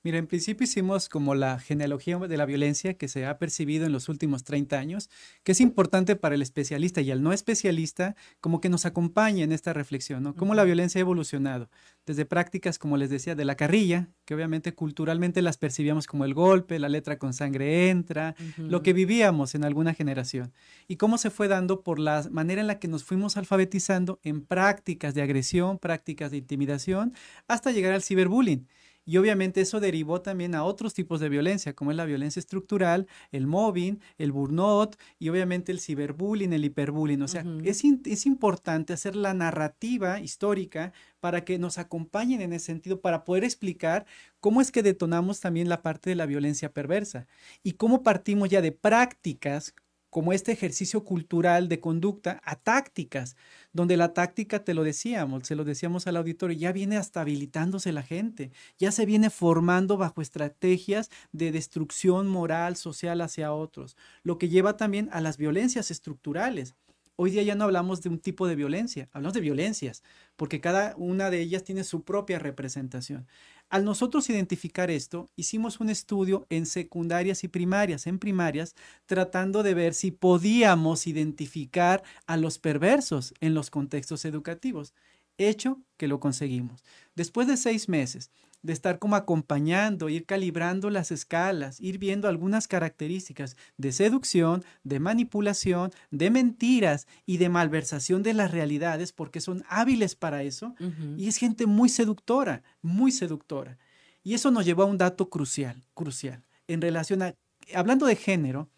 [0.07, 3.91] Mira, en principio hicimos como la genealogía de la violencia que se ha percibido en
[3.91, 5.09] los últimos 30 años,
[5.43, 9.51] que es importante para el especialista y al no especialista, como que nos acompañe en
[9.51, 10.33] esta reflexión, ¿no?
[10.33, 11.69] Cómo la violencia ha evolucionado,
[12.05, 16.33] desde prácticas, como les decía, de la carrilla, que obviamente culturalmente las percibíamos como el
[16.33, 20.53] golpe, la letra con sangre entra, lo que vivíamos en alguna generación,
[20.87, 24.45] y cómo se fue dando por la manera en la que nos fuimos alfabetizando en
[24.45, 27.13] prácticas de agresión, prácticas de intimidación,
[27.49, 28.69] hasta llegar al ciberbullying
[29.07, 33.07] y obviamente eso derivó también a otros tipos de violencia, como es la violencia estructural,
[33.31, 37.21] el mobbing, el burnout y obviamente el ciberbullying, el hiperbullying.
[37.21, 40.91] O sea, es, es importante hacer la narrativa histórica
[41.21, 44.05] para que nos acompañen en ese sentido, para poder explicar
[44.41, 47.27] cómo es que detonamos también la parte de la violencia perversa
[47.63, 49.73] y cómo partimos ya de prácticas
[50.09, 53.35] como este ejercicio cultural de conducta a tácticas,
[53.77, 57.91] donde la táctica, te lo decíamos, se lo decíamos al auditorio, ya viene hasta habilitándose
[57.91, 64.39] la gente, ya se viene formando bajo estrategias de destrucción moral, social hacia otros, lo
[64.39, 66.73] que lleva también a las violencias estructurales.
[67.17, 70.01] Hoy día ya no hablamos de un tipo de violencia, hablamos de violencias,
[70.35, 73.27] porque cada una de ellas tiene su propia representación.
[73.69, 79.73] Al nosotros identificar esto, hicimos un estudio en secundarias y primarias, en primarias, tratando de
[79.73, 84.93] ver si podíamos identificar a los perversos en los contextos educativos.
[85.37, 86.85] Hecho que lo conseguimos.
[87.15, 88.31] Después de seis meses
[88.61, 94.99] de estar como acompañando, ir calibrando las escalas, ir viendo algunas características de seducción, de
[94.99, 100.75] manipulación, de mentiras y de malversación de las realidades, porque son hábiles para eso,
[101.17, 103.77] y es gente muy seductora, muy seductora.
[104.23, 107.35] Y eso nos llevó a un dato crucial, crucial, en relación a,
[107.73, 108.69] hablando de género,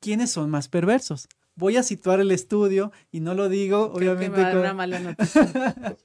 [0.00, 1.28] ¿quiénes son más perversos?
[1.54, 4.40] Voy a situar el estudio y no lo digo, obviamente.
[4.56, 5.96] una mala noticia.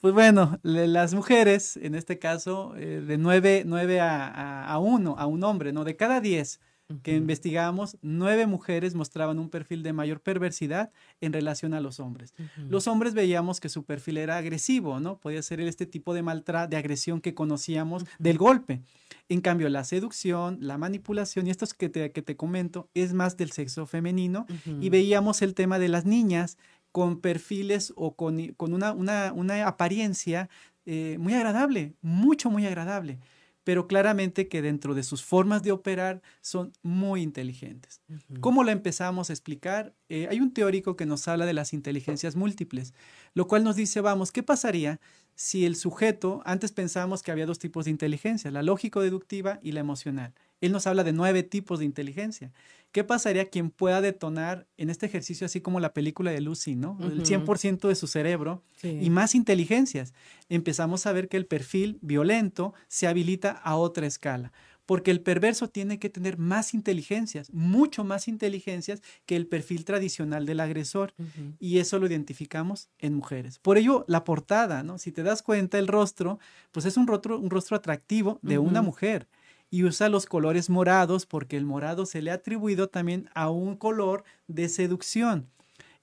[0.00, 5.44] Pues bueno, las mujeres, en este caso, eh, de 9, a, a, uno, a un
[5.44, 5.84] hombre, ¿no?
[5.84, 6.60] De cada 10
[7.02, 10.90] que investigamos, nueve mujeres mostraban un perfil de mayor perversidad
[11.20, 12.34] en relación a los hombres.
[12.68, 15.18] Los hombres veíamos que su perfil era agresivo, ¿no?
[15.18, 18.82] Podía ser este tipo de maltrato, de agresión que conocíamos del golpe.
[19.28, 23.36] En cambio, la seducción, la manipulación y estos que te, que te comento es más
[23.36, 24.46] del sexo femenino
[24.80, 26.58] y veíamos el tema de las niñas
[26.92, 30.48] con perfiles o con, una, una, apariencia
[30.86, 33.18] eh, muy agradable, mucho, muy agradable,
[33.64, 38.00] pero claramente que dentro de sus formas de operar son muy inteligentes.
[38.40, 39.94] ¿Cómo lo empezamos a explicar?
[40.08, 42.94] Eh, hay un teórico que nos habla de las inteligencias múltiples,
[43.34, 45.00] lo cual nos dice, vamos, ¿qué pasaría
[45.34, 49.80] si el sujeto, antes pensábamos que había dos tipos de inteligencia, la lógico-deductiva y la
[49.80, 50.34] emocional?
[50.60, 52.52] Él nos habla de nueve tipos de inteligencia.
[52.92, 56.98] ¿Qué pasaría quien pueda detonar en este ejercicio, así como la película de Lucy, ¿no?
[57.00, 60.12] El 100% de su cerebro y más inteligencias.
[60.48, 64.52] Empezamos a ver que el perfil violento se habilita a otra escala
[64.90, 70.46] porque el perverso tiene que tener más inteligencias, mucho más inteligencias que el perfil tradicional
[70.46, 71.14] del agresor.
[71.60, 73.60] Y eso lo identificamos en mujeres.
[73.60, 74.98] Por ello, la portada, ¿no?
[74.98, 76.40] Si te das cuenta, el rostro,
[76.72, 79.28] pues es un rostro, un rostro atractivo de una mujer.
[79.70, 83.76] Y usa los colores morados porque el morado se le ha atribuido también a un
[83.76, 85.48] color de seducción.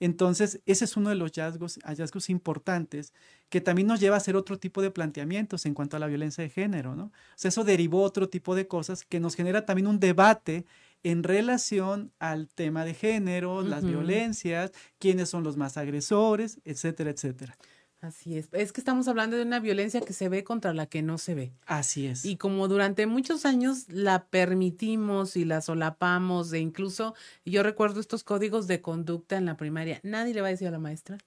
[0.00, 3.12] Entonces, ese es uno de los hallazgos, hallazgos importantes
[3.48, 6.42] que también nos lleva a hacer otro tipo de planteamientos en cuanto a la violencia
[6.44, 7.04] de género, ¿no?
[7.04, 10.66] O sea, eso derivó otro tipo de cosas que nos genera también un debate
[11.02, 17.56] en relación al tema de género, las violencias, quiénes son los más agresores, etcétera, etcétera.
[18.00, 18.48] Así es.
[18.52, 21.34] Es que estamos hablando de una violencia que se ve contra la que no se
[21.34, 21.52] ve.
[21.66, 22.24] Así es.
[22.24, 28.22] Y como durante muchos años la permitimos y la solapamos, e incluso yo recuerdo estos
[28.22, 31.18] códigos de conducta en la primaria, nadie le va a decir a la maestra.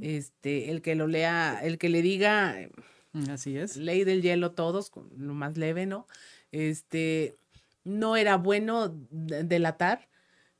[0.00, 2.56] Este, el que lo lea, el que le diga
[3.12, 3.76] mm, Así es.
[3.76, 6.06] Ley del hielo todos, lo más leve, ¿no?
[6.50, 7.36] Este,
[7.84, 10.08] no era bueno delatar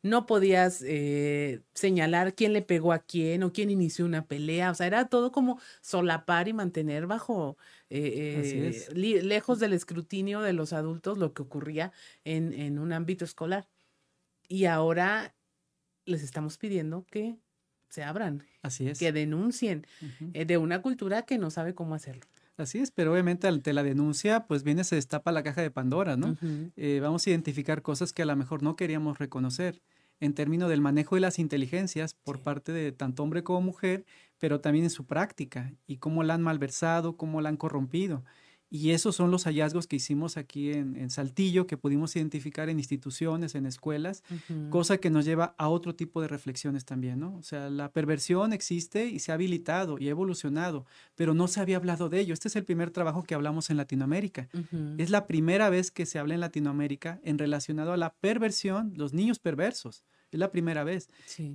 [0.02, 4.74] no podías eh, señalar quién le pegó a quién o quién inició una pelea, o
[4.74, 7.58] sea, era todo como solapar y mantener bajo,
[7.90, 11.92] eh, eh, lejos del escrutinio de los adultos lo que ocurría
[12.24, 13.68] en, en, un ámbito escolar.
[14.48, 15.34] Y ahora
[16.06, 17.36] les estamos pidiendo que
[17.88, 18.98] se abran, Así es.
[18.98, 19.86] que denuncien
[20.32, 22.26] de una cultura que no sabe cómo hacerlo.
[22.60, 26.16] Así es, pero obviamente ante la denuncia, pues viene, se destapa la caja de Pandora,
[26.16, 26.36] ¿no?
[27.00, 29.82] vamos a identificar cosas que a lo mejor no queríamos reconocer
[30.20, 34.04] en términos del manejo de las inteligencias por parte de tanto hombre como mujer,
[34.38, 38.22] pero también en su práctica y cómo la han malversado, cómo la han corrompido.
[38.72, 43.56] Y esos son los hallazgos que hicimos aquí en, Saltillo, que pudimos identificar en instituciones,
[43.56, 44.22] en escuelas,
[44.70, 47.34] cosa que nos lleva a otro tipo de reflexiones también, ¿no?
[47.34, 51.60] O sea, la perversión existe y se ha habilitado y ha evolucionado, pero no se
[51.60, 52.32] había hablado de ello.
[52.32, 54.48] Este es el primer trabajo que hablamos en Latinoamérica.
[54.98, 59.12] Es la primera vez que se habla en Latinoamérica en relacionado a la perversión, los
[59.12, 60.04] niños perversos.
[60.32, 61.08] Es la primera vez.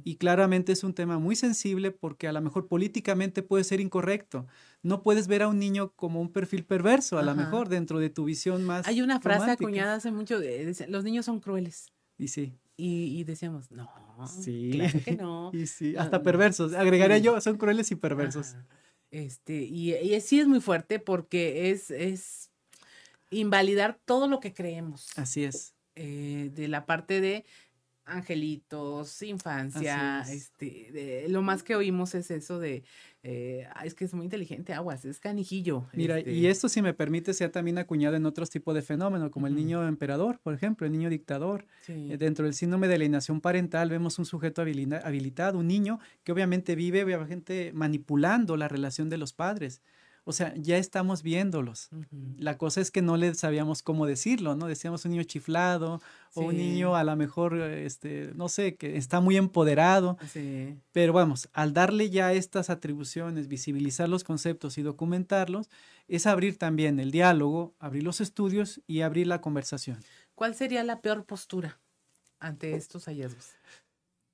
[0.03, 4.47] Y claramente es un tema muy sensible porque a lo mejor políticamente puede ser incorrecto.
[4.83, 8.09] No puedes ver a un niño como un perfil perverso, a lo mejor dentro de
[8.09, 8.87] tu visión más.
[8.87, 10.39] Hay una frase acuñada hace mucho:
[10.89, 11.91] los niños son crueles.
[12.17, 12.53] Y sí.
[12.77, 13.89] Y, decíamos, no,
[14.27, 14.71] sí.
[14.73, 15.49] claro que no.
[15.53, 16.73] y sí, hasta perversos.
[16.73, 18.55] Agregaría yo, son crueles y perversos.
[19.11, 22.49] Este, y, y, sí es muy fuerte porque es, es
[23.29, 25.07] invalidar todo lo que creemos.
[25.17, 25.73] Así es.
[25.95, 27.45] Eh, de la parte de
[28.05, 32.83] angelitos, infancia, este, lo más que oímos es eso de,
[33.23, 35.85] eh, es que es muy inteligente, aguas, es canijillo.
[35.93, 39.31] Mira, y este esto si me permite sea también acuñado en otros tipos de fenómenos,
[39.31, 41.65] como el niño emperador, por ejemplo, el niño dictador.
[41.87, 46.75] Eh, dentro del síndrome de alienación parental vemos un sujeto habilitado, un niño que obviamente
[46.75, 49.81] vive, obviamente manipulando la relación de los padres.
[50.27, 51.89] O sea, ya estamos viéndolos.
[52.37, 54.65] La cosa es que no les sabíamos cómo decirlo, ¿no?
[54.65, 56.01] Decíamos un niño chiflado
[56.33, 60.17] o un niño a lo mejor, este, no sé, que está muy empoderado.
[60.27, 60.79] Sí.
[60.91, 65.69] Pero vamos, al darle ya estas atribuciones, visibilizar los conceptos y documentarlos,
[66.07, 69.99] es abrir también el diálogo, abrir los estudios y abrir la conversación.
[70.33, 71.79] ¿Cuál sería la peor postura
[72.39, 73.51] ante estos hallazgos?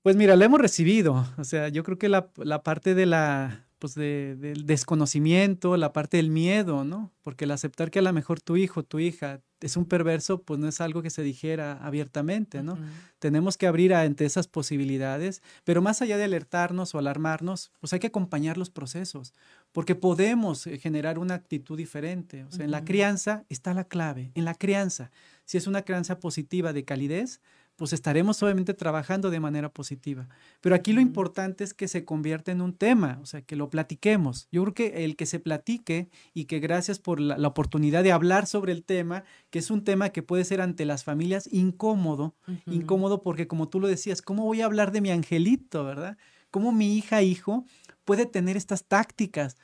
[0.03, 1.27] Pues mira, lo hemos recibido.
[1.37, 5.91] O sea, yo creo que la, la parte de la pues de, del desconocimiento, la
[5.91, 7.11] parte del miedo, ¿no?
[7.23, 10.59] Porque el aceptar que a lo mejor tu hijo, tu hija es un perverso, pues
[10.59, 12.77] no es algo que se dijera abiertamente, ¿no?
[13.17, 17.99] Tenemos que abrir ante esas posibilidades, pero más allá de alertarnos o alarmarnos, pues hay
[17.99, 19.33] que acompañar los procesos,
[19.71, 22.43] porque podemos eh, generar una actitud diferente.
[22.43, 25.09] O sea, en la crianza está la clave, en la crianza.
[25.45, 27.41] Si es una crianza positiva de calidez,
[27.81, 30.27] pues estaremos obviamente trabajando de manera positiva.
[30.61, 33.71] Pero aquí lo importante es que se convierta en un tema, o sea, que lo
[33.71, 34.47] platiquemos.
[34.51, 38.45] Yo creo que el que se platique y que gracias por la, oportunidad de hablar
[38.45, 42.35] sobre el tema, que es un tema que puede ser ante las familias incómodo,
[42.67, 46.19] incómodo porque como tú lo decías, ¿cómo voy a hablar de mi angelito, verdad?
[46.51, 47.65] ¿Cómo mi hija, hijo
[48.05, 49.57] puede tener estas tácticas?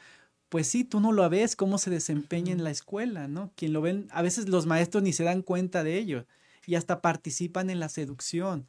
[0.49, 3.51] pues sí, tú no lo ves cómo se desempeña en la escuela, ¿no?
[3.55, 6.25] Quien lo ven, a veces los maestros ni se dan cuenta de ello
[6.67, 8.67] y hasta participan en la seducción,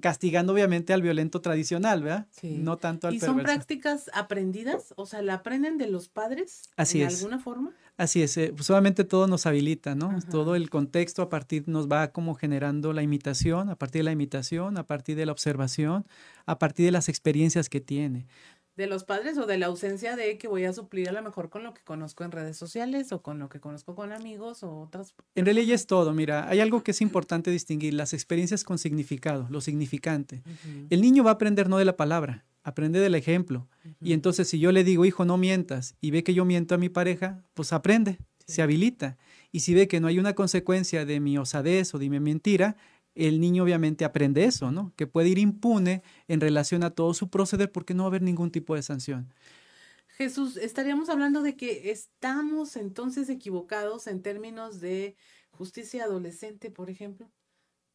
[0.00, 2.26] castigando obviamente al violento tradicional, ¿verdad?
[2.30, 2.56] Sí.
[2.56, 4.94] No tanto al ¿Y son prácticas aprendidas?
[4.96, 6.62] O sea, ¿la aprenden de los padres?
[6.76, 7.74] Así ¿De alguna forma?
[7.98, 10.18] Así es, eh, pues solamente todo nos habilita, ¿no?
[10.30, 14.12] Todo el contexto a partir nos va como generando la imitación, a partir de la
[14.12, 16.06] imitación, a partir de la observación,
[16.46, 18.26] a partir de las experiencias que tiene
[18.80, 21.50] de los padres o de la ausencia de que voy a suplir a lo mejor
[21.50, 24.80] con lo que conozco en redes sociales o con lo que conozco con amigos o
[24.80, 25.14] otras.
[25.34, 28.78] En realidad ya es todo, mira, hay algo que es importante distinguir, las experiencias con
[28.78, 30.42] significado, lo significante.
[30.88, 33.68] El niño va a aprender no de la palabra, aprende del ejemplo.
[34.00, 36.78] Y entonces si yo le digo, hijo, no mientas, y ve que yo miento a
[36.78, 39.18] mi pareja, pues aprende, se habilita.
[39.52, 42.76] Y si ve que no hay una consecuencia de mi osadez o de mi mentira,
[43.14, 44.92] el niño obviamente aprende eso, ¿no?
[44.96, 48.22] Que puede ir impune en relación a todo su proceder porque no va a haber
[48.22, 49.32] ningún tipo de sanción.
[50.08, 55.16] Jesús, estaríamos hablando de que estamos entonces equivocados en términos de
[55.50, 57.30] justicia adolescente, por ejemplo,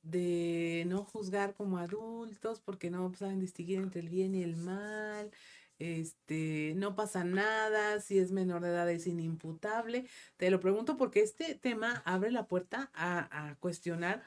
[0.02, 5.32] de no juzgar como adultos porque no saben distinguir entre el bien y el mal,
[5.78, 10.08] este, no pasa nada, si es menor de edad es inimputable.
[10.38, 14.24] Te lo pregunto porque este tema abre la puerta a, a cuestionar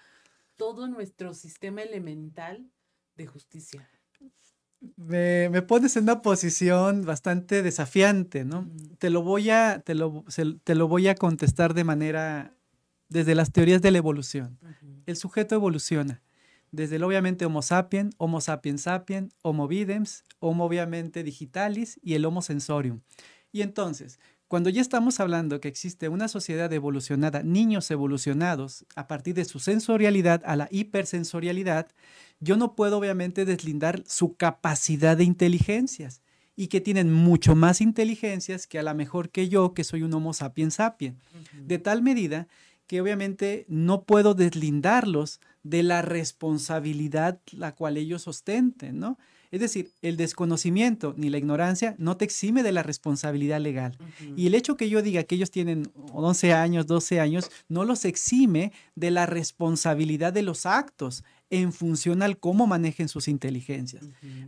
[0.58, 2.70] todo nuestro sistema elemental
[3.16, 3.88] de justicia.
[4.96, 8.70] Me, me, pones en una posición bastante desafiante, ¿no?
[8.98, 10.24] Te lo voy a, te lo,
[10.62, 12.54] te lo voy a contestar de manera,
[13.08, 14.58] desde las teorías de la evolución.
[15.06, 16.22] El sujeto evoluciona,
[16.70, 22.24] desde el obviamente Homo sapien, Homo sapiens sapien, Homo videms, Homo obviamente digitalis y el
[22.24, 23.00] Homo sensorium.
[23.50, 29.34] Y entonces, cuando ya estamos hablando que existe una sociedad evolucionada, niños evolucionados a partir
[29.34, 31.88] de su sensorialidad a la hipersensorialidad,
[32.40, 36.22] yo no puedo obviamente deslindar su capacidad de inteligencias
[36.56, 40.14] y que tienen mucho más inteligencias que a la mejor que yo, que soy un
[40.14, 41.18] Homo sapiens sapien.
[41.52, 42.48] De tal medida
[42.86, 49.18] que obviamente no puedo deslindarlos de la responsabilidad la cual ellos ostenten, ¿no?
[49.50, 53.96] Es decir, el desconocimiento ni la ignorancia no te exime de la responsabilidad legal.
[54.36, 58.04] Y el hecho que yo diga que ellos tienen 11 años, 12 años, no los
[58.04, 64.04] exime de la responsabilidad de los actos en función al cómo manejen sus inteligencias.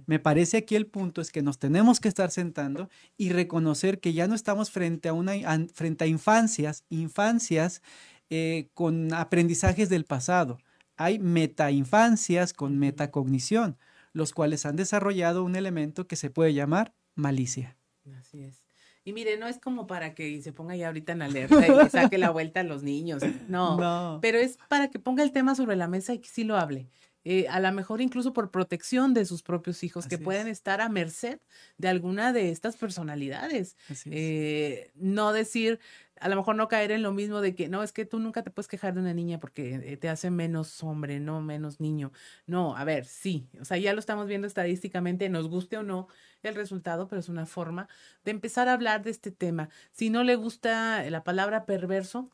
[0.07, 4.12] Me parece aquí el punto es que nos tenemos que estar sentando y reconocer que
[4.12, 5.32] ya no estamos frente a, una,
[5.72, 7.80] frente a infancias, infancias
[8.28, 10.59] eh, con aprendizajes del pasado.
[10.98, 13.78] Hay metainfancias con metacognición
[14.12, 17.76] los cuales han desarrollado un elemento que se puede llamar malicia.
[18.18, 18.62] Así es.
[19.04, 22.18] Y mire, no es como para que se ponga ya ahorita en alerta y saque
[22.18, 23.22] la vuelta a los niños.
[23.48, 26.44] No, no, pero es para que ponga el tema sobre la mesa y que sí
[26.44, 26.88] lo hable.
[27.24, 30.88] Eh, a lo mejor incluso por protección de sus propios hijos, que pueden estar a
[30.88, 31.38] merced
[31.76, 33.76] de alguna de estas personalidades.
[34.06, 35.80] Eh, no decir,
[36.20, 38.42] a lo mejor no caer en lo mismo de que, no, es que tú nunca
[38.42, 42.12] te puedes quejar de una niña porque eh, te hace menos hombre, no menos niño.
[42.46, 46.08] No, a ver, sí, o sea, ya lo estamos viendo estadísticamente, nos guste o no
[46.42, 47.88] el resultado, pero es una forma
[48.24, 49.70] de empezar a hablar de este tema.
[49.92, 52.30] Si no le gusta la palabra perverso,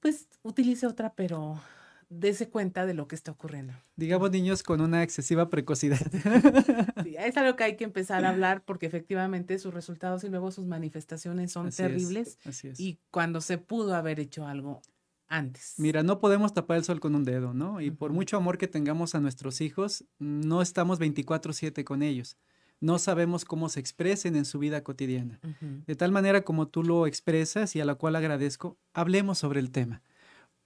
[0.00, 1.60] pues utilice otra, pero
[2.08, 3.72] dése cuenta de lo que está ocurriendo.
[3.96, 5.98] Digamos niños con una excesiva precocidad.
[7.02, 10.50] Sí, es algo que hay que empezar a hablar porque efectivamente sus resultados y luego
[10.50, 12.38] sus manifestaciones son terribles.
[12.44, 12.80] así es.
[12.80, 14.82] Y cuando se pudo haber hecho algo
[15.28, 15.74] antes.
[15.78, 17.80] Mira, no podemos tapar el sol con un dedo, ¿no?
[17.80, 22.36] Y por mucho amor que tengamos a nuestros hijos, no estamos 24/7 con ellos.
[22.80, 25.40] No sabemos cómo se expresen en su vida cotidiana.
[25.86, 29.70] De tal manera como tú lo expresas y a la cual agradezco, hablemos sobre el
[29.70, 30.02] tema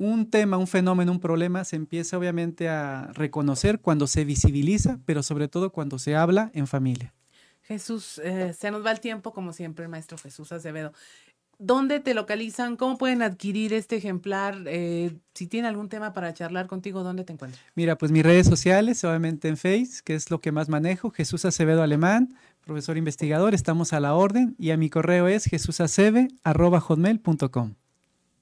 [0.01, 5.23] un tema, un fenómeno, un problema se empieza obviamente a reconocer cuando se visibiliza, pero
[5.23, 7.13] sobre todo cuando se habla en familia.
[7.61, 10.95] Jesús, eh, se nos va el tiempo como siempre, el maestro Jesús Acevedo.
[11.59, 12.77] ¿Dónde te localizan?
[12.77, 14.57] ¿Cómo pueden adquirir este ejemplar?
[14.65, 17.63] Eh, si tiene algún tema para charlar contigo, ¿dónde te encuentras?
[17.75, 21.45] Mira, pues mis redes sociales, obviamente en Face, que es lo que más manejo, Jesús
[21.45, 22.35] Acevedo Alemán,
[22.65, 27.75] profesor investigador, estamos a la orden, y a mi correo es jesusacebe.com.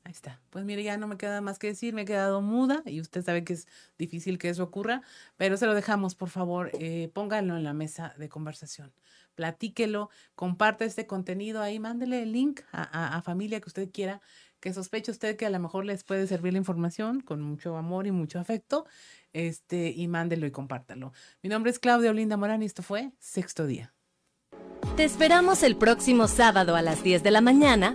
[0.09, 0.41] Ahí está.
[0.49, 3.23] Pues mire, ya no me queda más que decir, me he quedado muda y usted
[3.23, 5.03] sabe que es difícil que eso ocurra,
[5.37, 8.91] pero se lo dejamos, por favor, eh, pónganlo en la mesa de conversación,
[9.35, 14.23] platíquelo, comparte este contenido ahí, mándele el link a, familia que usted quiera,
[14.61, 18.07] que sospeche usted que a lo mejor les puede servir la información con mucho amor
[18.07, 18.87] y mucho afecto,
[19.35, 21.13] este, y mándelo y compártalo.
[21.43, 23.93] Mi nombre es Claudia Olinda Morán y esto fue Sexto Día.
[24.97, 27.95] Te esperamos el próximo sábado a las 10 de la mañana